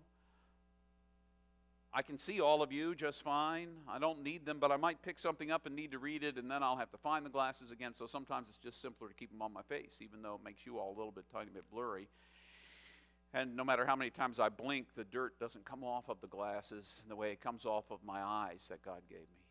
I 1.95 2.03
can 2.03 2.19
see 2.19 2.43
all 2.43 2.63
of 2.63 2.73
you 2.73 2.95
just 2.95 3.23
fine. 3.23 3.69
I 3.89 3.99
don't 3.99 4.23
need 4.23 4.45
them, 4.45 4.59
but 4.61 4.71
I 4.71 4.77
might 4.77 5.01
pick 5.01 5.19
something 5.19 5.51
up 5.51 5.65
and 5.65 5.75
need 5.75 5.93
to 5.93 5.99
read 5.99 6.23
it, 6.23 6.37
and 6.37 6.51
then 6.51 6.63
I'll 6.63 6.77
have 6.77 6.91
to 6.91 6.99
find 6.99 7.25
the 7.25 7.31
glasses 7.31 7.71
again. 7.71 7.95
So 7.95 8.05
sometimes 8.05 8.49
it's 8.49 8.59
just 8.59 8.83
simpler 8.83 9.09
to 9.09 9.15
keep 9.15 9.31
them 9.31 9.41
on 9.41 9.51
my 9.51 9.63
face, 9.63 10.01
even 10.03 10.21
though 10.21 10.35
it 10.35 10.45
makes 10.45 10.67
you 10.67 10.79
all 10.79 10.91
a 10.95 10.97
little 10.97 11.13
bit 11.13 11.25
tiny 11.33 11.51
bit 11.51 11.65
blurry. 11.73 12.09
And 13.35 13.57
no 13.57 13.65
matter 13.65 13.85
how 13.85 13.97
many 13.97 14.11
times 14.11 14.41
I 14.41 14.49
blink, 14.49 14.95
the 14.95 15.05
dirt 15.05 15.39
doesn't 15.39 15.65
come 15.65 15.85
off 15.85 16.09
of 16.09 16.21
the 16.21 16.27
glasses 16.27 17.03
the 17.09 17.17
way 17.17 17.33
it 17.33 17.41
comes 17.41 17.67
off 17.67 17.91
of 17.91 17.99
my 18.05 18.21
eyes 18.23 18.67
that 18.71 18.83
God 18.83 19.03
gave 19.09 19.19
me. 19.19 19.47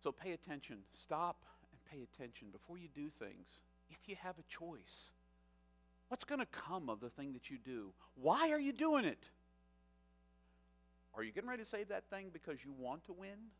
So 0.00 0.12
pay 0.12 0.32
attention. 0.32 0.78
Stop 0.92 1.44
and 1.72 1.84
pay 1.90 2.04
attention 2.04 2.48
before 2.52 2.78
you 2.78 2.88
do 2.94 3.08
things. 3.08 3.58
If 3.90 4.08
you 4.08 4.16
have 4.20 4.38
a 4.38 4.42
choice, 4.42 5.12
what's 6.08 6.24
going 6.24 6.40
to 6.40 6.46
come 6.46 6.88
of 6.88 7.00
the 7.00 7.08
thing 7.08 7.32
that 7.32 7.50
you 7.50 7.58
do? 7.58 7.92
Why 8.14 8.50
are 8.50 8.60
you 8.60 8.72
doing 8.72 9.04
it? 9.04 9.30
Are 11.14 11.22
you 11.22 11.32
getting 11.32 11.48
ready 11.48 11.62
to 11.62 11.68
say 11.68 11.84
that 11.84 12.10
thing 12.10 12.30
because 12.32 12.64
you 12.64 12.72
want 12.78 13.04
to 13.04 13.12
win? 13.12 13.50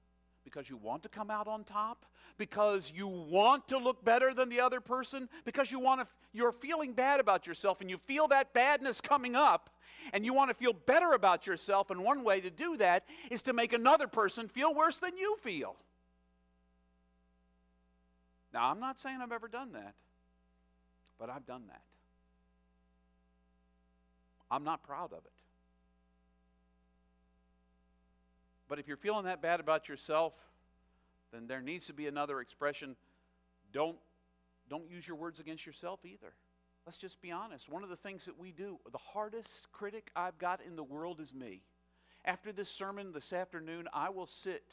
Because 0.45 0.69
you 0.69 0.77
want 0.77 1.03
to 1.03 1.09
come 1.09 1.31
out 1.31 1.49
on 1.49 1.65
top? 1.65 2.05
Because 2.37 2.93
you 2.95 3.07
want 3.07 3.67
to 3.69 3.79
look 3.79 4.05
better 4.05 4.35
than 4.35 4.49
the 4.49 4.61
other 4.61 4.81
person? 4.81 5.29
Because 5.45 5.73
you 5.73 5.81
want 5.81 6.01
to, 6.01 6.07
you're 6.33 6.53
feeling 6.53 6.93
bad 6.93 7.19
about 7.19 7.47
yourself 7.47 7.81
and 7.81 7.89
you 7.89 7.97
feel 7.97 8.29
that 8.29 8.53
badness 8.53 9.01
coming 9.01 9.35
up 9.35 9.71
and 10.13 10.25
you 10.25 10.35
want 10.35 10.51
to 10.51 10.55
feel 10.55 10.73
better 10.73 11.13
about 11.13 11.47
yourself. 11.47 11.91
And 11.91 12.05
one 12.05 12.25
way 12.25 12.41
to 12.41 12.51
do 12.51 12.77
that 12.77 13.05
is 13.31 13.43
to 13.43 13.53
make 13.53 13.73
another 13.73 14.07
person 14.07 14.49
feel 14.49 14.75
worse 14.75 14.97
than 14.97 15.17
you 15.17 15.37
feel. 15.41 15.77
Now, 18.53 18.71
I'm 18.71 18.81
not 18.81 18.99
saying 18.99 19.19
I've 19.21 19.33
ever 19.33 19.49
done 19.49 19.73
that, 19.73 19.95
but 21.19 21.29
I've 21.31 21.47
done 21.47 21.65
that. 21.69 21.83
I'm 24.51 24.63
not 24.63 24.83
proud 24.85 25.13
of 25.13 25.25
it. 25.25 25.44
But 28.69 28.79
if 28.79 28.89
you're 28.89 28.97
feeling 28.97 29.25
that 29.25 29.43
bad 29.43 29.61
about 29.61 29.89
yourself, 29.89 30.35
then 31.33 31.47
there 31.47 31.61
needs 31.61 31.87
to 31.87 31.93
be 31.93 32.07
another 32.07 32.41
expression 32.41 32.97
Don't, 33.73 33.97
don't 34.69 34.89
use 34.89 35.07
your 35.07 35.17
words 35.17 35.41
against 35.41 35.67
yourself 35.67 36.01
either. 36.05 36.33
Let's 36.87 36.99
just 36.99 37.21
be 37.23 37.31
honest. 37.31 37.69
One 37.69 37.83
of 37.83 37.89
the 37.89 37.97
things 37.97 38.27
that 38.27 38.39
we 38.39 38.53
do, 38.53 38.79
the 38.91 38.99
hardest 38.99 39.73
critic 39.73 40.11
I've 40.15 40.39
got 40.39 40.61
in 40.61 40.77
the 40.77 40.85
world 40.85 41.19
is 41.19 41.33
me. 41.33 41.63
After 42.25 42.53
this 42.53 42.69
sermon 42.69 43.13
this 43.13 43.33
afternoon, 43.33 43.89
I 43.93 44.11
will 44.11 44.27
sit. 44.27 44.65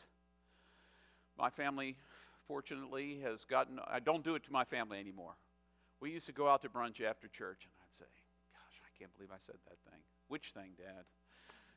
My 1.37 1.49
family, 1.49 1.97
fortunately, 2.47 3.19
has 3.23 3.45
gotten, 3.45 3.79
I 3.87 3.99
don't 3.99 4.23
do 4.23 4.35
it 4.35 4.43
to 4.43 4.51
my 4.51 4.65
family 4.65 4.99
anymore. 4.99 5.35
We 6.01 6.11
used 6.11 6.25
to 6.25 6.33
go 6.33 6.49
out 6.49 6.61
to 6.63 6.69
brunch 6.69 7.01
after 7.01 7.27
church, 7.27 7.63
and 7.63 7.71
I'd 7.81 7.95
say, 7.95 8.05
Gosh, 8.53 8.81
I 8.83 8.89
can't 8.97 9.13
believe 9.15 9.31
I 9.33 9.39
said 9.39 9.55
that 9.67 9.77
thing. 9.89 10.01
Which 10.27 10.49
thing, 10.49 10.71
Dad? 10.77 11.05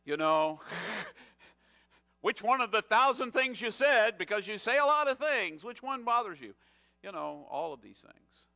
You 0.04 0.16
know, 0.16 0.60
which 2.24 2.42
one 2.42 2.62
of 2.62 2.70
the 2.70 2.80
thousand 2.80 3.32
things 3.32 3.60
you 3.60 3.70
said, 3.70 4.16
because 4.16 4.48
you 4.48 4.56
say 4.56 4.78
a 4.78 4.86
lot 4.86 5.10
of 5.10 5.18
things, 5.18 5.62
which 5.62 5.82
one 5.82 6.04
bothers 6.04 6.40
you? 6.40 6.54
You 7.02 7.12
know, 7.12 7.46
all 7.50 7.74
of 7.74 7.82
these 7.82 7.98
things. 7.98 8.46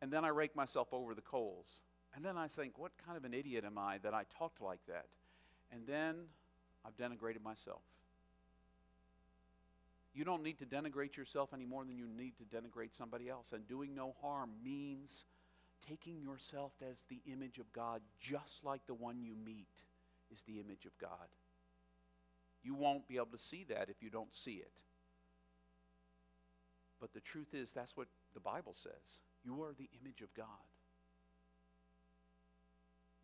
And 0.00 0.10
then 0.10 0.24
I 0.24 0.28
rake 0.28 0.56
myself 0.56 0.88
over 0.90 1.12
the 1.12 1.20
coals. 1.20 1.66
And 2.14 2.24
then 2.24 2.38
I 2.38 2.46
think, 2.48 2.78
what 2.78 2.92
kind 3.04 3.18
of 3.18 3.24
an 3.24 3.34
idiot 3.34 3.64
am 3.66 3.76
I 3.76 3.98
that 3.98 4.14
I 4.14 4.22
talked 4.38 4.62
like 4.62 4.80
that? 4.88 5.04
And 5.70 5.86
then 5.86 6.16
I've 6.82 6.96
denigrated 6.96 7.42
myself. 7.42 7.82
You 10.14 10.24
don't 10.24 10.42
need 10.42 10.58
to 10.60 10.64
denigrate 10.64 11.14
yourself 11.14 11.50
any 11.52 11.66
more 11.66 11.84
than 11.84 11.98
you 11.98 12.06
need 12.08 12.38
to 12.38 12.44
denigrate 12.44 12.96
somebody 12.96 13.28
else. 13.28 13.52
And 13.52 13.68
doing 13.68 13.94
no 13.94 14.14
harm 14.22 14.52
means 14.64 15.26
taking 15.86 16.22
yourself 16.22 16.72
as 16.90 17.04
the 17.10 17.20
image 17.30 17.58
of 17.58 17.70
God, 17.74 18.00
just 18.18 18.64
like 18.64 18.86
the 18.86 18.94
one 18.94 19.20
you 19.20 19.34
meet 19.44 19.84
is 20.32 20.40
the 20.44 20.58
image 20.58 20.86
of 20.86 20.96
God. 20.96 21.28
You 22.66 22.74
won't 22.74 23.06
be 23.06 23.14
able 23.14 23.26
to 23.26 23.38
see 23.38 23.64
that 23.68 23.88
if 23.88 24.02
you 24.02 24.10
don't 24.10 24.34
see 24.34 24.54
it. 24.54 24.82
But 27.00 27.12
the 27.12 27.20
truth 27.20 27.54
is, 27.54 27.70
that's 27.70 27.96
what 27.96 28.08
the 28.34 28.40
Bible 28.40 28.74
says. 28.74 29.20
You 29.44 29.62
are 29.62 29.72
the 29.78 29.88
image 30.02 30.20
of 30.20 30.34
God. 30.34 30.46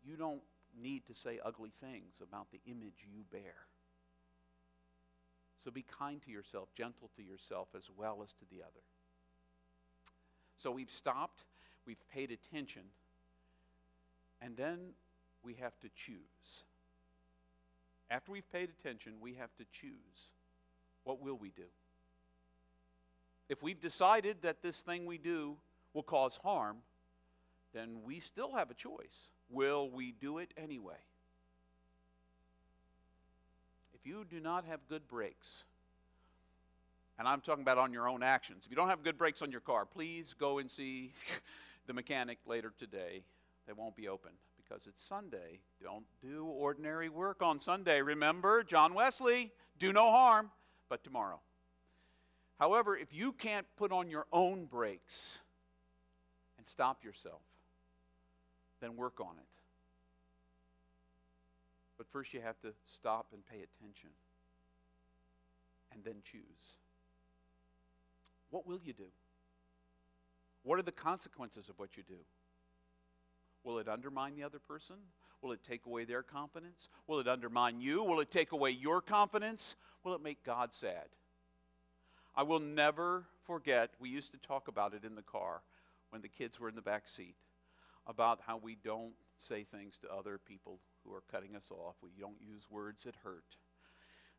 You 0.07 0.15
don't 0.15 0.43
need 0.81 1.05
to 1.07 1.13
say 1.13 1.41
ugly 1.43 1.71
things 1.81 2.21
about 2.21 2.47
the 2.51 2.61
image 2.65 3.05
you 3.13 3.25
bear. 3.29 3.67
So 5.61 5.71
be 5.71 5.83
kind 5.83 6.21
to 6.21 6.31
yourself, 6.31 6.69
gentle 6.73 7.09
to 7.17 7.21
yourself, 7.21 7.67
as 7.75 7.89
well 7.97 8.21
as 8.23 8.31
to 8.33 8.45
the 8.49 8.61
other. 8.61 8.83
So 10.55 10.71
we've 10.71 10.91
stopped, 10.91 11.43
we've 11.85 12.07
paid 12.13 12.31
attention, 12.31 12.83
and 14.41 14.55
then 14.55 14.93
we 15.43 15.55
have 15.55 15.77
to 15.81 15.89
choose. 15.93 16.63
After 18.09 18.31
we've 18.31 18.51
paid 18.51 18.69
attention, 18.69 19.13
we 19.19 19.33
have 19.35 19.55
to 19.57 19.65
choose. 19.71 20.29
What 21.03 21.21
will 21.21 21.37
we 21.37 21.49
do? 21.49 21.63
If 23.49 23.61
we've 23.61 23.79
decided 23.79 24.41
that 24.41 24.61
this 24.61 24.81
thing 24.81 25.05
we 25.05 25.17
do 25.17 25.57
will 25.93 26.03
cause 26.03 26.37
harm, 26.37 26.77
then 27.73 27.99
we 28.03 28.19
still 28.19 28.53
have 28.53 28.71
a 28.71 28.73
choice. 28.73 29.31
Will 29.49 29.89
we 29.89 30.11
do 30.11 30.37
it 30.37 30.53
anyway? 30.57 31.01
If 33.93 34.05
you 34.05 34.25
do 34.29 34.39
not 34.39 34.65
have 34.65 34.79
good 34.87 35.07
brakes, 35.07 35.63
and 37.19 37.27
I'm 37.27 37.41
talking 37.41 37.61
about 37.61 37.77
on 37.77 37.93
your 37.93 38.07
own 38.07 38.23
actions, 38.23 38.63
if 38.65 38.71
you 38.71 38.75
don't 38.75 38.89
have 38.89 39.03
good 39.03 39.17
brakes 39.17 39.41
on 39.41 39.51
your 39.51 39.61
car, 39.61 39.85
please 39.85 40.33
go 40.37 40.59
and 40.59 40.69
see 40.69 41.13
the 41.87 41.93
mechanic 41.93 42.39
later 42.45 42.73
today. 42.77 43.23
They 43.67 43.73
won't 43.73 43.95
be 43.95 44.07
open 44.07 44.31
because 44.73 44.87
it's 44.87 45.03
Sunday. 45.03 45.59
Don't 45.83 46.05
do 46.21 46.45
ordinary 46.45 47.07
work 47.07 47.43
on 47.43 47.59
Sunday. 47.59 48.01
Remember, 48.01 48.63
John 48.63 48.95
Wesley, 48.95 49.51
do 49.77 49.93
no 49.93 50.09
harm, 50.09 50.49
but 50.89 51.03
tomorrow. 51.03 51.39
However, 52.59 52.97
if 52.97 53.13
you 53.13 53.33
can't 53.33 53.67
put 53.77 53.91
on 53.91 54.09
your 54.09 54.25
own 54.33 54.65
brakes 54.65 55.41
and 56.57 56.67
stop 56.67 57.03
yourself, 57.03 57.41
then 58.81 58.95
work 58.95 59.19
on 59.19 59.35
it. 59.37 59.45
But 61.97 62.07
first, 62.11 62.33
you 62.33 62.41
have 62.41 62.59
to 62.61 62.73
stop 62.85 63.27
and 63.31 63.45
pay 63.45 63.57
attention 63.57 64.09
and 65.93 66.03
then 66.03 66.15
choose. 66.23 66.77
What 68.49 68.65
will 68.65 68.79
you 68.83 68.93
do? 68.93 69.11
What 70.63 70.79
are 70.79 70.83
the 70.83 70.91
consequences 70.91 71.69
of 71.69 71.77
what 71.77 71.95
you 71.95 72.01
do? 72.07 72.15
Will 73.63 73.79
it 73.79 73.87
undermine 73.87 74.35
the 74.35 74.43
other 74.43 74.59
person? 74.59 74.95
Will 75.41 75.51
it 75.51 75.63
take 75.63 75.85
away 75.85 76.05
their 76.05 76.23
confidence? 76.23 76.89
Will 77.07 77.19
it 77.19 77.27
undermine 77.27 77.81
you? 77.81 78.03
Will 78.03 78.19
it 78.19 78.31
take 78.31 78.51
away 78.51 78.71
your 78.71 79.01
confidence? 79.01 79.75
Will 80.03 80.15
it 80.15 80.23
make 80.23 80.43
God 80.43 80.73
sad? 80.73 81.07
I 82.35 82.43
will 82.43 82.59
never 82.59 83.25
forget, 83.45 83.91
we 83.99 84.09
used 84.09 84.31
to 84.31 84.37
talk 84.37 84.67
about 84.67 84.93
it 84.93 85.03
in 85.03 85.15
the 85.15 85.21
car 85.21 85.61
when 86.09 86.21
the 86.21 86.29
kids 86.29 86.59
were 86.59 86.69
in 86.69 86.75
the 86.75 86.81
back 86.81 87.07
seat 87.07 87.35
about 88.07 88.39
how 88.45 88.57
we 88.57 88.75
don't 88.83 89.13
say 89.39 89.63
things 89.63 89.97
to 89.97 90.11
other 90.11 90.37
people 90.37 90.79
who 91.03 91.13
are 91.13 91.23
cutting 91.31 91.55
us 91.55 91.71
off. 91.71 91.95
We 92.01 92.11
don't 92.19 92.41
use 92.41 92.63
words 92.69 93.03
that 93.03 93.15
hurt. 93.23 93.57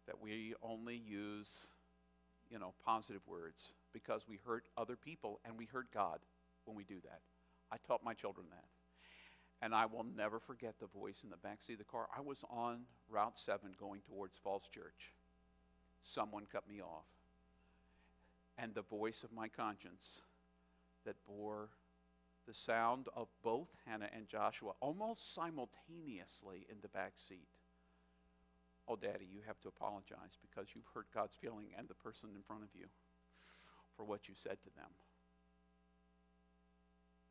That 0.06 0.20
we 0.20 0.54
only 0.62 0.96
use, 0.96 1.66
you 2.50 2.58
know, 2.58 2.74
positive 2.84 3.22
words 3.26 3.72
because 3.92 4.26
we 4.28 4.38
hurt 4.44 4.68
other 4.76 4.96
people 4.96 5.40
and 5.44 5.56
we 5.56 5.66
hurt 5.66 5.87
God 5.92 6.18
when 6.64 6.76
we 6.76 6.84
do 6.84 7.00
that. 7.04 7.20
I 7.70 7.76
taught 7.87 8.04
my 8.04 8.14
children 8.14 8.46
that. 8.50 8.64
And 9.64 9.74
I 9.74 9.87
will 9.87 10.05
never 10.14 10.38
forget 10.38 10.74
the 10.79 10.87
voice 10.87 11.22
in 11.24 11.31
the 11.31 11.38
back 11.38 11.62
seat 11.62 11.72
of 11.72 11.79
the 11.79 11.85
car. 11.85 12.07
I 12.14 12.20
was 12.20 12.44
on 12.50 12.81
Route 13.09 13.38
7 13.38 13.74
going 13.81 14.03
towards 14.03 14.37
Falls 14.37 14.68
Church. 14.68 15.14
Someone 16.03 16.44
cut 16.53 16.68
me 16.68 16.83
off. 16.83 17.07
And 18.59 18.74
the 18.74 18.83
voice 18.83 19.24
of 19.24 19.33
my 19.33 19.48
conscience 19.48 20.20
that 21.07 21.16
bore 21.27 21.70
the 22.46 22.53
sound 22.53 23.07
of 23.16 23.29
both 23.42 23.68
Hannah 23.87 24.11
and 24.14 24.29
Joshua 24.29 24.72
almost 24.81 25.35
simultaneously 25.35 26.66
in 26.70 26.77
the 26.83 26.88
back 26.88 27.12
seat. 27.14 27.48
Oh, 28.87 28.96
Daddy, 28.96 29.27
you 29.33 29.40
have 29.46 29.61
to 29.62 29.68
apologize 29.68 30.37
because 30.42 30.74
you've 30.74 30.90
hurt 30.92 31.07
God's 31.14 31.37
feeling 31.40 31.68
and 31.79 31.88
the 31.88 31.94
person 31.94 32.29
in 32.37 32.42
front 32.42 32.64
of 32.64 32.68
you 32.79 32.88
for 33.96 34.05
what 34.05 34.29
you 34.29 34.35
said 34.37 34.59
to 34.62 34.70
them. 34.77 34.90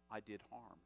I 0.09 0.19
did 0.19 0.41
harm. 0.49 0.79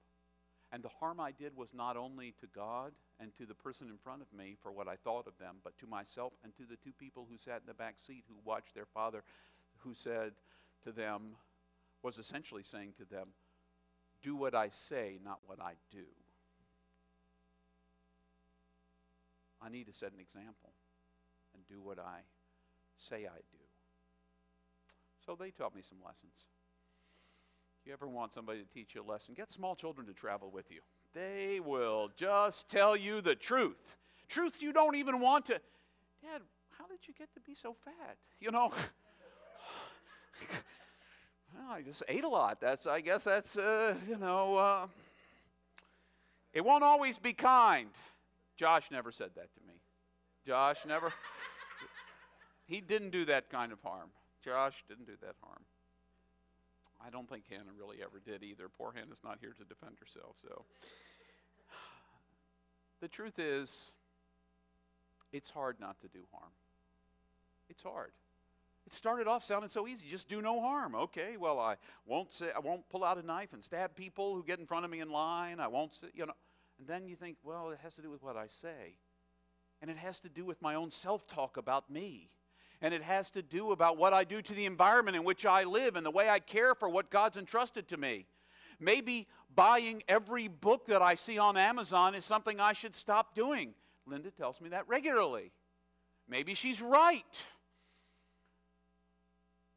And 0.71 0.83
the 0.83 0.89
harm 0.89 1.19
I 1.19 1.31
did 1.31 1.55
was 1.55 1.73
not 1.73 1.95
only 1.95 2.33
to 2.41 2.47
God 2.47 2.91
and 3.19 3.33
to 3.37 3.45
the 3.45 3.53
person 3.53 3.87
in 3.87 3.97
front 3.97 4.21
of 4.21 4.33
me 4.37 4.57
for 4.61 4.71
what 4.71 4.87
I 4.87 4.95
thought 4.95 5.27
of 5.27 5.37
them, 5.37 5.57
but 5.63 5.77
to 5.77 5.87
myself 5.87 6.33
and 6.43 6.53
to 6.57 6.63
the 6.63 6.75
two 6.75 6.91
people 6.91 7.25
who 7.29 7.37
sat 7.37 7.61
in 7.61 7.67
the 7.67 7.73
back 7.73 7.95
seat 8.05 8.25
who 8.27 8.35
watched 8.43 8.75
their 8.75 8.85
father, 8.85 9.23
who 9.79 9.93
said 9.93 10.33
to 10.83 10.91
them, 10.91 11.37
was 12.03 12.17
essentially 12.17 12.63
saying 12.63 12.93
to 12.97 13.05
them, 13.05 13.29
Do 14.21 14.35
what 14.35 14.55
I 14.55 14.69
say, 14.69 15.19
not 15.23 15.39
what 15.45 15.61
I 15.61 15.73
do. 15.89 16.05
I 19.61 19.69
need 19.69 19.87
to 19.87 19.93
set 19.93 20.11
an 20.11 20.19
example 20.19 20.73
and 21.53 21.65
do 21.67 21.81
what 21.81 21.97
I 21.97 22.19
say 22.97 23.25
I 23.25 23.39
do. 23.51 23.63
So 25.25 25.35
they 25.35 25.51
taught 25.51 25.75
me 25.75 25.81
some 25.81 25.97
lessons. 26.05 26.45
You 27.87 27.93
ever 27.93 28.07
want 28.09 28.33
somebody 28.33 28.59
to 28.59 28.65
teach 28.65 28.95
you 28.95 29.01
a 29.01 29.07
lesson, 29.09 29.33
get 29.33 29.53
small 29.53 29.73
children 29.73 30.05
to 30.07 30.13
travel 30.13 30.51
with 30.51 30.69
you. 30.69 30.81
They 31.13 31.61
will 31.61 32.09
just 32.17 32.67
tell 32.69 32.97
you 32.97 33.21
the 33.21 33.33
truth. 33.33 33.95
Truths 34.27 34.61
you 34.61 34.73
don't 34.73 34.97
even 34.97 35.21
want 35.21 35.45
to. 35.45 35.53
Dad, 35.53 36.41
how 36.77 36.85
did 36.87 37.07
you 37.07 37.13
get 37.17 37.33
to 37.35 37.39
be 37.39 37.53
so 37.53 37.77
fat? 37.85 38.17
You 38.41 38.51
know, 38.51 38.73
well, 41.55 41.71
I 41.71 41.81
just 41.81 42.03
ate 42.09 42.25
a 42.25 42.27
lot. 42.27 42.59
That's, 42.59 42.87
I 42.87 42.99
guess 42.99 43.23
that's, 43.23 43.57
uh, 43.57 43.95
you 44.05 44.17
know, 44.17 44.57
uh, 44.57 44.87
it 46.51 46.65
won't 46.65 46.83
always 46.83 47.17
be 47.17 47.31
kind. 47.31 47.87
Josh 48.57 48.91
never 48.91 49.13
said 49.13 49.29
that 49.35 49.53
to 49.53 49.61
me. 49.65 49.75
Josh 50.45 50.85
never, 50.85 51.13
he 52.65 52.81
didn't 52.81 53.11
do 53.11 53.23
that 53.23 53.49
kind 53.49 53.71
of 53.71 53.79
harm. 53.81 54.09
Josh 54.43 54.83
didn't 54.89 55.05
do 55.05 55.15
that 55.21 55.35
harm. 55.41 55.63
I 57.05 57.09
don't 57.09 57.29
think 57.29 57.43
Hannah 57.49 57.73
really 57.77 57.97
ever 58.01 58.19
did 58.23 58.43
either. 58.43 58.67
Poor 58.69 58.91
Hannah's 58.95 59.21
not 59.23 59.37
here 59.39 59.53
to 59.57 59.63
defend 59.63 59.97
herself. 59.99 60.35
So, 60.41 60.65
the 63.01 63.07
truth 63.07 63.39
is, 63.39 63.91
it's 65.31 65.49
hard 65.49 65.79
not 65.79 65.99
to 66.01 66.07
do 66.07 66.19
harm. 66.31 66.51
It's 67.69 67.83
hard. 67.83 68.11
It 68.85 68.93
started 68.93 69.27
off 69.27 69.43
sounding 69.43 69.69
so 69.69 69.85
easy. 69.85 70.07
Just 70.07 70.29
do 70.29 70.41
no 70.41 70.61
harm. 70.61 70.95
Okay, 70.95 71.35
well, 71.37 71.59
I 71.59 71.75
won't 72.05 72.31
say, 72.31 72.47
I 72.55 72.59
won't 72.59 72.87
pull 72.89 73.03
out 73.03 73.17
a 73.17 73.25
knife 73.25 73.51
and 73.51 73.61
stab 73.61 73.95
people 73.95 74.33
who 74.33 74.43
get 74.43 74.59
in 74.59 74.65
front 74.65 74.85
of 74.85 74.91
me 74.91 75.01
in 75.01 75.09
line. 75.09 75.59
I 75.59 75.67
won't, 75.67 75.93
say, 75.93 76.07
you 76.13 76.25
know. 76.25 76.33
And 76.79 76.87
then 76.87 77.07
you 77.07 77.15
think, 77.15 77.37
well, 77.43 77.69
it 77.71 77.79
has 77.83 77.95
to 77.95 78.01
do 78.01 78.09
with 78.09 78.23
what 78.23 78.37
I 78.37 78.47
say, 78.47 78.95
and 79.81 79.91
it 79.91 79.97
has 79.97 80.19
to 80.21 80.29
do 80.29 80.45
with 80.45 80.61
my 80.61 80.75
own 80.75 80.91
self-talk 80.91 81.57
about 81.57 81.89
me 81.89 82.29
and 82.81 82.93
it 82.93 83.01
has 83.01 83.29
to 83.31 83.41
do 83.41 83.71
about 83.71 83.97
what 83.97 84.13
I 84.13 84.23
do 84.23 84.41
to 84.41 84.53
the 84.53 84.65
environment 84.65 85.17
in 85.17 85.23
which 85.23 85.45
I 85.45 85.63
live 85.63 85.95
and 85.95 86.05
the 86.05 86.11
way 86.11 86.29
I 86.29 86.39
care 86.39 86.75
for 86.75 86.89
what 86.89 87.09
God's 87.09 87.37
entrusted 87.37 87.87
to 87.89 87.97
me. 87.97 88.27
Maybe 88.79 89.27
buying 89.53 90.03
every 90.07 90.47
book 90.47 90.85
that 90.85 91.01
I 91.01 91.15
see 91.15 91.39
on 91.39 91.57
Amazon 91.57 92.13
is 92.13 92.25
something 92.25 92.59
I 92.59 92.73
should 92.73 92.95
stop 92.95 93.33
doing. 93.33 93.73
Linda 94.05 94.29
tells 94.31 94.61
me 94.61 94.69
that 94.69 94.87
regularly. 94.87 95.51
Maybe 96.29 96.53
she's 96.53 96.81
right. 96.81 97.45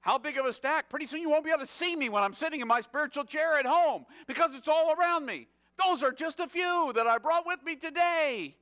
How 0.01 0.19
big 0.19 0.39
of 0.39 0.47
a 0.47 0.53
stack? 0.53 0.89
Pretty 0.89 1.07
soon 1.07 1.21
you 1.21 1.31
won't 1.31 1.45
be 1.45 1.51
able 1.51 1.61
to 1.61 1.67
see 1.67 1.95
me 1.95 2.09
when 2.09 2.23
I'm 2.23 2.35
sitting 2.35 2.61
in 2.61 2.69
my 2.69 2.81
spiritual 2.81 3.25
chair 3.25 3.57
at 3.57 3.67
home 3.67 4.07
because 4.27 4.55
it's 4.55 4.69
all 4.69 4.95
around 4.99 5.27
me. 5.27 5.47
Those 5.83 6.03
are 6.03 6.13
just 6.13 6.41
a 6.41 6.47
few 6.47 6.93
that 6.95 7.07
I 7.07 7.19
brought 7.19 7.47
with 7.47 7.63
me 7.65 7.77
today. 7.77 8.57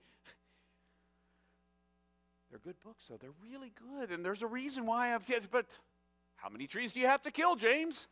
They're 2.50 2.58
good 2.58 2.80
books, 2.80 3.08
though. 3.08 3.16
They're 3.16 3.30
really 3.42 3.72
good, 3.76 4.10
and 4.10 4.24
there's 4.24 4.42
a 4.42 4.46
reason 4.46 4.86
why 4.86 5.14
I've. 5.14 5.26
But 5.50 5.66
how 6.36 6.48
many 6.48 6.66
trees 6.66 6.92
do 6.92 7.00
you 7.00 7.06
have 7.06 7.22
to 7.22 7.30
kill, 7.30 7.56
James? 7.56 8.06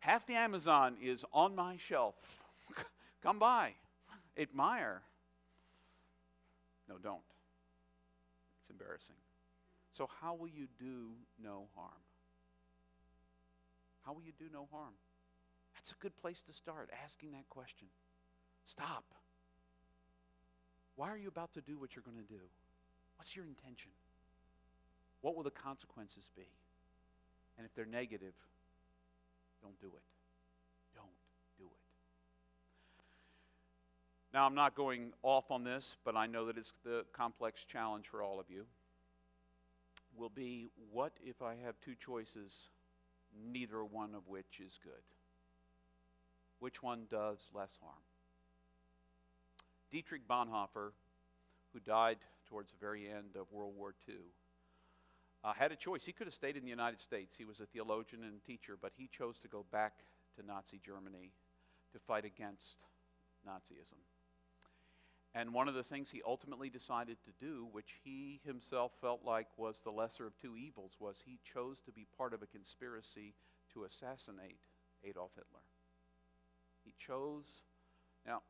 Half 0.00 0.26
the 0.26 0.34
Amazon 0.34 0.96
is 1.00 1.24
on 1.32 1.54
my 1.54 1.76
shelf. 1.76 2.14
Come 3.22 3.38
by, 3.38 3.72
admire. 4.36 5.02
No, 6.88 6.98
don't. 6.98 7.20
It's 8.60 8.70
embarrassing. 8.70 9.16
So, 9.92 10.08
how 10.20 10.34
will 10.34 10.48
you 10.48 10.66
do 10.78 11.12
no 11.42 11.68
harm? 11.74 11.90
How 14.04 14.12
will 14.12 14.22
you 14.22 14.32
do 14.38 14.46
no 14.52 14.68
harm? 14.70 14.94
That's 15.74 15.92
a 15.92 15.96
good 15.96 16.16
place 16.16 16.42
to 16.42 16.52
start, 16.52 16.90
asking 17.02 17.32
that 17.32 17.48
question. 17.48 17.88
Stop. 18.64 19.04
Why 20.96 21.10
are 21.10 21.18
you 21.18 21.28
about 21.28 21.52
to 21.54 21.60
do 21.60 21.78
what 21.78 21.94
you're 21.94 22.02
going 22.02 22.16
to 22.16 22.32
do? 22.32 22.40
What's 23.16 23.34
your 23.34 23.44
intention? 23.44 23.90
What 25.20 25.36
will 25.36 25.42
the 25.42 25.50
consequences 25.50 26.30
be? 26.36 26.46
And 27.56 27.66
if 27.66 27.74
they're 27.74 27.86
negative, 27.86 28.34
don't 29.62 29.78
do 29.80 29.86
it. 29.86 30.02
Don't 30.94 31.06
do 31.58 31.64
it. 31.64 31.86
Now, 34.34 34.46
I'm 34.46 34.54
not 34.54 34.74
going 34.74 35.12
off 35.22 35.50
on 35.50 35.64
this, 35.64 35.96
but 36.04 36.16
I 36.16 36.26
know 36.26 36.46
that 36.46 36.58
it's 36.58 36.72
the 36.84 37.04
complex 37.12 37.64
challenge 37.64 38.06
for 38.06 38.22
all 38.22 38.38
of 38.38 38.46
you. 38.50 38.66
Will 40.16 40.28
be 40.28 40.70
what 40.92 41.12
if 41.24 41.42
I 41.42 41.54
have 41.64 41.74
two 41.80 41.94
choices 41.94 42.68
neither 43.52 43.84
one 43.84 44.14
of 44.14 44.28
which 44.28 44.60
is 44.64 44.78
good. 44.82 44.92
Which 46.58 46.82
one 46.82 47.06
does 47.10 47.48
less 47.54 47.78
harm? 47.82 48.02
Dietrich 49.90 50.26
Bonhoeffer, 50.28 50.92
who 51.72 51.80
died 51.80 52.18
towards 52.48 52.72
the 52.72 52.78
very 52.78 53.08
end 53.08 53.36
of 53.38 53.50
World 53.52 53.74
War 53.76 53.94
II, 54.08 54.14
uh, 55.44 55.52
had 55.52 55.72
a 55.72 55.76
choice. 55.76 56.04
He 56.04 56.12
could 56.12 56.26
have 56.26 56.34
stayed 56.34 56.56
in 56.56 56.64
the 56.64 56.70
United 56.70 57.00
States. 57.00 57.36
He 57.36 57.44
was 57.44 57.60
a 57.60 57.66
theologian 57.66 58.22
and 58.24 58.42
teacher, 58.44 58.76
but 58.80 58.92
he 58.96 59.08
chose 59.08 59.38
to 59.40 59.48
go 59.48 59.64
back 59.70 60.04
to 60.36 60.44
Nazi 60.44 60.80
Germany 60.84 61.32
to 61.92 61.98
fight 61.98 62.24
against 62.24 62.84
Nazism. 63.46 64.00
And 65.34 65.52
one 65.52 65.68
of 65.68 65.74
the 65.74 65.82
things 65.82 66.10
he 66.10 66.22
ultimately 66.26 66.70
decided 66.70 67.18
to 67.24 67.44
do, 67.44 67.68
which 67.70 68.00
he 68.02 68.40
himself 68.44 68.92
felt 69.00 69.20
like 69.22 69.46
was 69.56 69.82
the 69.82 69.90
lesser 69.90 70.26
of 70.26 70.36
two 70.38 70.56
evils, 70.56 70.96
was 70.98 71.22
he 71.24 71.38
chose 71.44 71.80
to 71.82 71.92
be 71.92 72.06
part 72.16 72.32
of 72.32 72.42
a 72.42 72.46
conspiracy 72.46 73.34
to 73.74 73.84
assassinate 73.84 74.60
Adolf 75.04 75.32
Hitler. 75.34 75.60
He 76.84 76.94
chose, 76.98 77.62
now, 78.26 78.40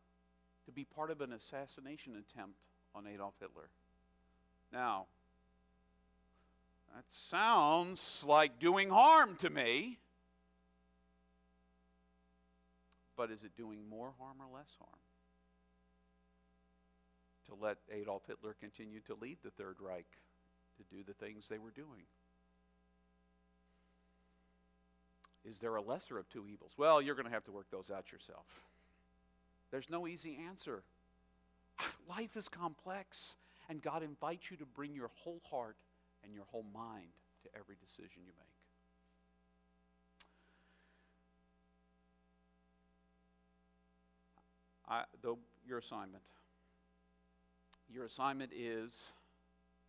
to 0.65 0.73
be 0.73 0.85
part 0.85 1.11
of 1.11 1.21
an 1.21 1.33
assassination 1.33 2.15
attempt 2.17 2.61
on 2.95 3.07
Adolf 3.07 3.35
Hitler. 3.41 3.71
Now, 4.73 5.07
that 6.95 7.05
sounds 7.09 8.25
like 8.27 8.59
doing 8.59 8.91
harm 8.91 9.37
to 9.37 9.51
me. 9.51 9.99
But 13.17 13.31
is 13.31 13.45
it 13.45 13.57
doing 13.57 13.89
more 13.89 14.13
harm 14.19 14.37
or 14.41 14.55
less 14.55 14.77
harm? 14.79 14.99
to 17.47 17.55
let 17.55 17.79
Adolf 17.91 18.23
Hitler 18.27 18.55
continue 18.59 19.01
to 19.01 19.15
lead 19.15 19.39
the 19.43 19.51
Third 19.51 19.77
Reich 19.81 20.07
to 20.77 20.95
do 20.95 21.03
the 21.03 21.15
things 21.15 21.49
they 21.49 21.59
were 21.59 21.71
doing? 21.71 22.03
Is 25.45 25.61
there 25.61 25.77
a 25.77 25.83
lesser 25.83 26.19
of 26.19 26.29
two 26.29 26.47
evils? 26.49 26.73
Well, 26.77 27.01
you're 27.01 27.15
going 27.15 27.27
to 27.27 27.33
have 27.33 27.45
to 27.45 27.53
work 27.53 27.71
those 27.71 27.91
out 27.91 28.11
yourself. 28.11 28.47
There's 29.71 29.89
no 29.89 30.07
easy 30.07 30.39
answer. 30.49 30.83
Life 32.09 32.37
is 32.37 32.49
complex, 32.49 33.37
and 33.69 33.83
God 33.83 34.03
invites 34.03 34.51
you 34.51 34.57
to 34.59 34.67
bring 34.67 34.95
your 34.95 35.11
whole 35.15 35.41
heart 35.51 35.77
and 36.23 36.33
your 36.35 36.45
whole 36.51 36.67
mind 36.75 37.11
to 37.43 37.49
every 37.59 37.77
decision 37.81 38.23
you 38.25 38.33
make. 38.37 38.47
I, 44.89 45.03
though 45.21 45.39
your 45.67 45.79
assignment 45.79 46.23
your 47.93 48.05
assignment 48.05 48.53
is 48.55 49.13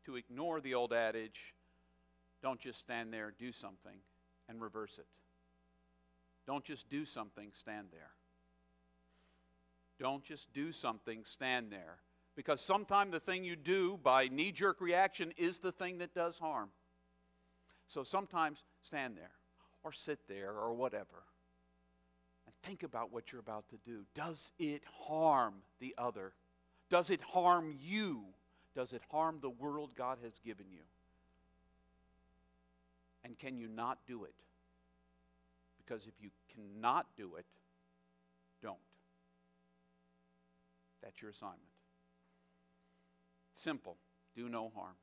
to 0.05 0.15
ignore 0.15 0.61
the 0.61 0.73
old 0.73 0.93
adage 0.93 1.53
don't 2.41 2.59
just 2.59 2.79
stand 2.79 3.11
there, 3.11 3.33
do 3.37 3.51
something, 3.51 3.97
and 4.47 4.61
reverse 4.61 4.99
it. 4.99 5.07
Don't 6.45 6.63
just 6.63 6.89
do 6.89 7.03
something, 7.03 7.49
stand 7.53 7.87
there. 7.91 8.11
Don't 9.99 10.23
just 10.23 10.53
do 10.53 10.71
something, 10.71 11.23
stand 11.25 11.71
there. 11.71 11.97
Because 12.37 12.61
sometimes 12.61 13.11
the 13.11 13.19
thing 13.19 13.43
you 13.43 13.55
do 13.55 13.99
by 14.03 14.27
knee 14.27 14.51
jerk 14.51 14.79
reaction 14.79 15.33
is 15.37 15.57
the 15.57 15.71
thing 15.71 15.97
that 15.97 16.13
does 16.13 16.37
harm. 16.37 16.69
So 17.87 18.03
sometimes 18.03 18.63
stand 18.83 19.17
there, 19.17 19.31
or 19.83 19.91
sit 19.91 20.19
there, 20.27 20.51
or 20.51 20.75
whatever, 20.75 21.23
and 22.45 22.53
think 22.61 22.83
about 22.83 23.11
what 23.11 23.31
you're 23.31 23.41
about 23.41 23.67
to 23.69 23.77
do. 23.83 24.05
Does 24.13 24.51
it 24.59 24.83
harm 25.07 25.55
the 25.79 25.95
other? 25.97 26.33
Does 26.91 27.09
it 27.09 27.21
harm 27.21 27.73
you? 27.81 28.25
Does 28.75 28.93
it 28.93 29.01
harm 29.09 29.39
the 29.41 29.49
world 29.49 29.95
God 29.97 30.19
has 30.23 30.33
given 30.45 30.67
you? 30.71 30.83
And 33.23 33.39
can 33.39 33.57
you 33.57 33.67
not 33.67 33.97
do 34.05 34.25
it? 34.25 34.35
Because 35.83 36.05
if 36.05 36.13
you 36.21 36.29
cannot 36.53 37.07
do 37.17 37.35
it, 37.37 37.45
don't. 38.61 38.77
That's 41.01 41.19
your 41.19 41.31
assignment. 41.31 41.63
Simple. 43.57 43.97
Do 44.35 44.49
no 44.49 44.69
harm. 44.69 44.97